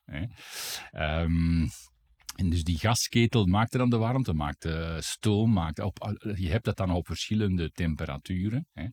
En 2.36 2.50
dus 2.50 2.64
die 2.64 2.78
gasketel 2.78 3.46
maakte 3.46 3.78
dan 3.78 3.90
de 3.90 3.96
warmte, 3.96 4.32
maakte 4.32 4.98
stoom, 5.00 5.52
maakte 5.52 5.84
op, 5.84 6.16
je 6.36 6.48
hebt 6.48 6.64
dat 6.64 6.76
dan 6.76 6.90
op 6.90 7.06
verschillende 7.06 7.70
temperaturen. 7.70 8.68
Hè. 8.72 8.86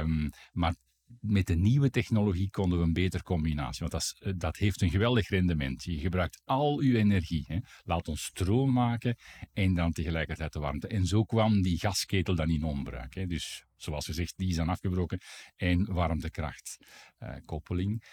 Um, 0.00 0.30
maar 0.52 0.74
met 1.20 1.46
de 1.46 1.54
nieuwe 1.54 1.90
technologie 1.90 2.50
konden 2.50 2.78
we 2.78 2.84
een 2.84 2.92
betere 2.92 3.22
combinatie. 3.22 3.86
Want 3.88 3.92
dat, 3.92 4.02
is, 4.02 4.36
dat 4.36 4.56
heeft 4.56 4.82
een 4.82 4.90
geweldig 4.90 5.28
rendement. 5.28 5.84
Je 5.84 5.98
gebruikt 5.98 6.42
al 6.44 6.80
je 6.80 6.98
energie. 6.98 7.44
Hè. 7.46 7.58
Laat 7.84 8.08
ons 8.08 8.24
stroom 8.24 8.72
maken 8.72 9.16
en 9.52 9.74
dan 9.74 9.92
tegelijkertijd 9.92 10.52
de 10.52 10.58
warmte. 10.58 10.88
En 10.88 11.06
zo 11.06 11.24
kwam 11.24 11.62
die 11.62 11.78
gasketel 11.78 12.34
dan 12.34 12.50
in 12.50 12.64
onbruik. 12.64 13.14
Hè. 13.14 13.26
Dus 13.26 13.64
zoals 13.82 14.04
gezegd, 14.04 14.36
die 14.36 14.48
is 14.48 14.56
dan 14.56 14.68
afgebroken. 14.68 15.20
En 15.56 15.92
warmtekrachtkoppeling. 15.92 18.04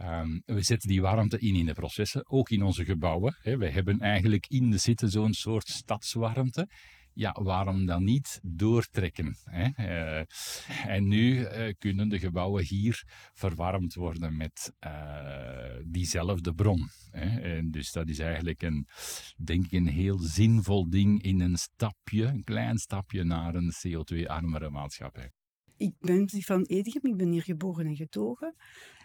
Uh, 0.00 0.18
um, 0.18 0.42
we 0.44 0.62
zetten 0.62 0.88
die 0.88 1.00
warmte 1.00 1.38
in 1.38 1.54
in 1.54 1.66
de 1.66 1.72
processen, 1.72 2.30
ook 2.30 2.50
in 2.50 2.62
onze 2.62 2.84
gebouwen. 2.84 3.36
Hè. 3.42 3.56
We 3.56 3.70
hebben 3.70 4.00
eigenlijk 4.00 4.46
in 4.48 4.70
de 4.70 4.78
zitten 4.78 5.10
zo'n 5.10 5.32
soort 5.32 5.68
stadswarmte 5.68 6.68
ja, 7.14 7.36
waarom 7.42 7.86
dan 7.86 8.04
niet 8.04 8.40
doortrekken? 8.42 9.36
Hè? 9.44 9.68
Uh, 9.78 10.24
en 10.86 11.08
nu 11.08 11.38
uh, 11.38 11.72
kunnen 11.78 12.08
de 12.08 12.18
gebouwen 12.18 12.64
hier 12.64 13.04
verwarmd 13.32 13.94
worden 13.94 14.36
met 14.36 14.72
uh, 14.86 15.76
diezelfde 15.84 16.54
bron. 16.54 16.88
Hè? 17.10 17.40
En 17.40 17.70
dus 17.70 17.92
dat 17.92 18.08
is 18.08 18.18
eigenlijk 18.18 18.62
een, 18.62 18.86
denk 19.36 19.64
ik, 19.64 19.72
een 19.72 19.88
heel 19.88 20.18
zinvol 20.18 20.90
ding 20.90 21.22
in 21.22 21.40
een 21.40 21.56
stapje, 21.56 22.24
een 22.24 22.44
klein 22.44 22.78
stapje 22.78 23.24
naar 23.24 23.54
een 23.54 23.72
CO2-armere 23.72 24.70
maatschappij. 24.70 25.30
Ik 25.76 25.94
ben 26.00 26.28
van 26.30 26.62
Edegem, 26.62 27.10
ik 27.10 27.16
ben 27.16 27.30
hier 27.30 27.42
geboren 27.42 27.86
en 27.86 27.96
getogen. 27.96 28.54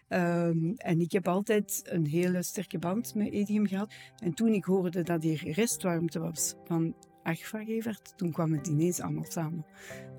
Um, 0.07 0.73
en 0.75 0.99
ik 0.99 1.11
heb 1.11 1.27
altijd 1.27 1.81
een 1.83 2.05
hele 2.05 2.43
sterke 2.43 2.79
band 2.79 3.15
met 3.15 3.31
Edegem 3.31 3.67
gehad. 3.67 3.93
En 4.17 4.33
toen 4.33 4.53
ik 4.53 4.63
hoorde 4.63 5.03
dat 5.03 5.23
hier 5.23 5.51
restwarmte 5.51 6.19
was 6.19 6.55
van 6.63 6.95
Gevert, 7.35 8.13
toen 8.15 8.31
kwam 8.31 8.51
het 8.51 8.67
ineens 8.67 9.01
allemaal 9.01 9.25
samen. 9.27 9.65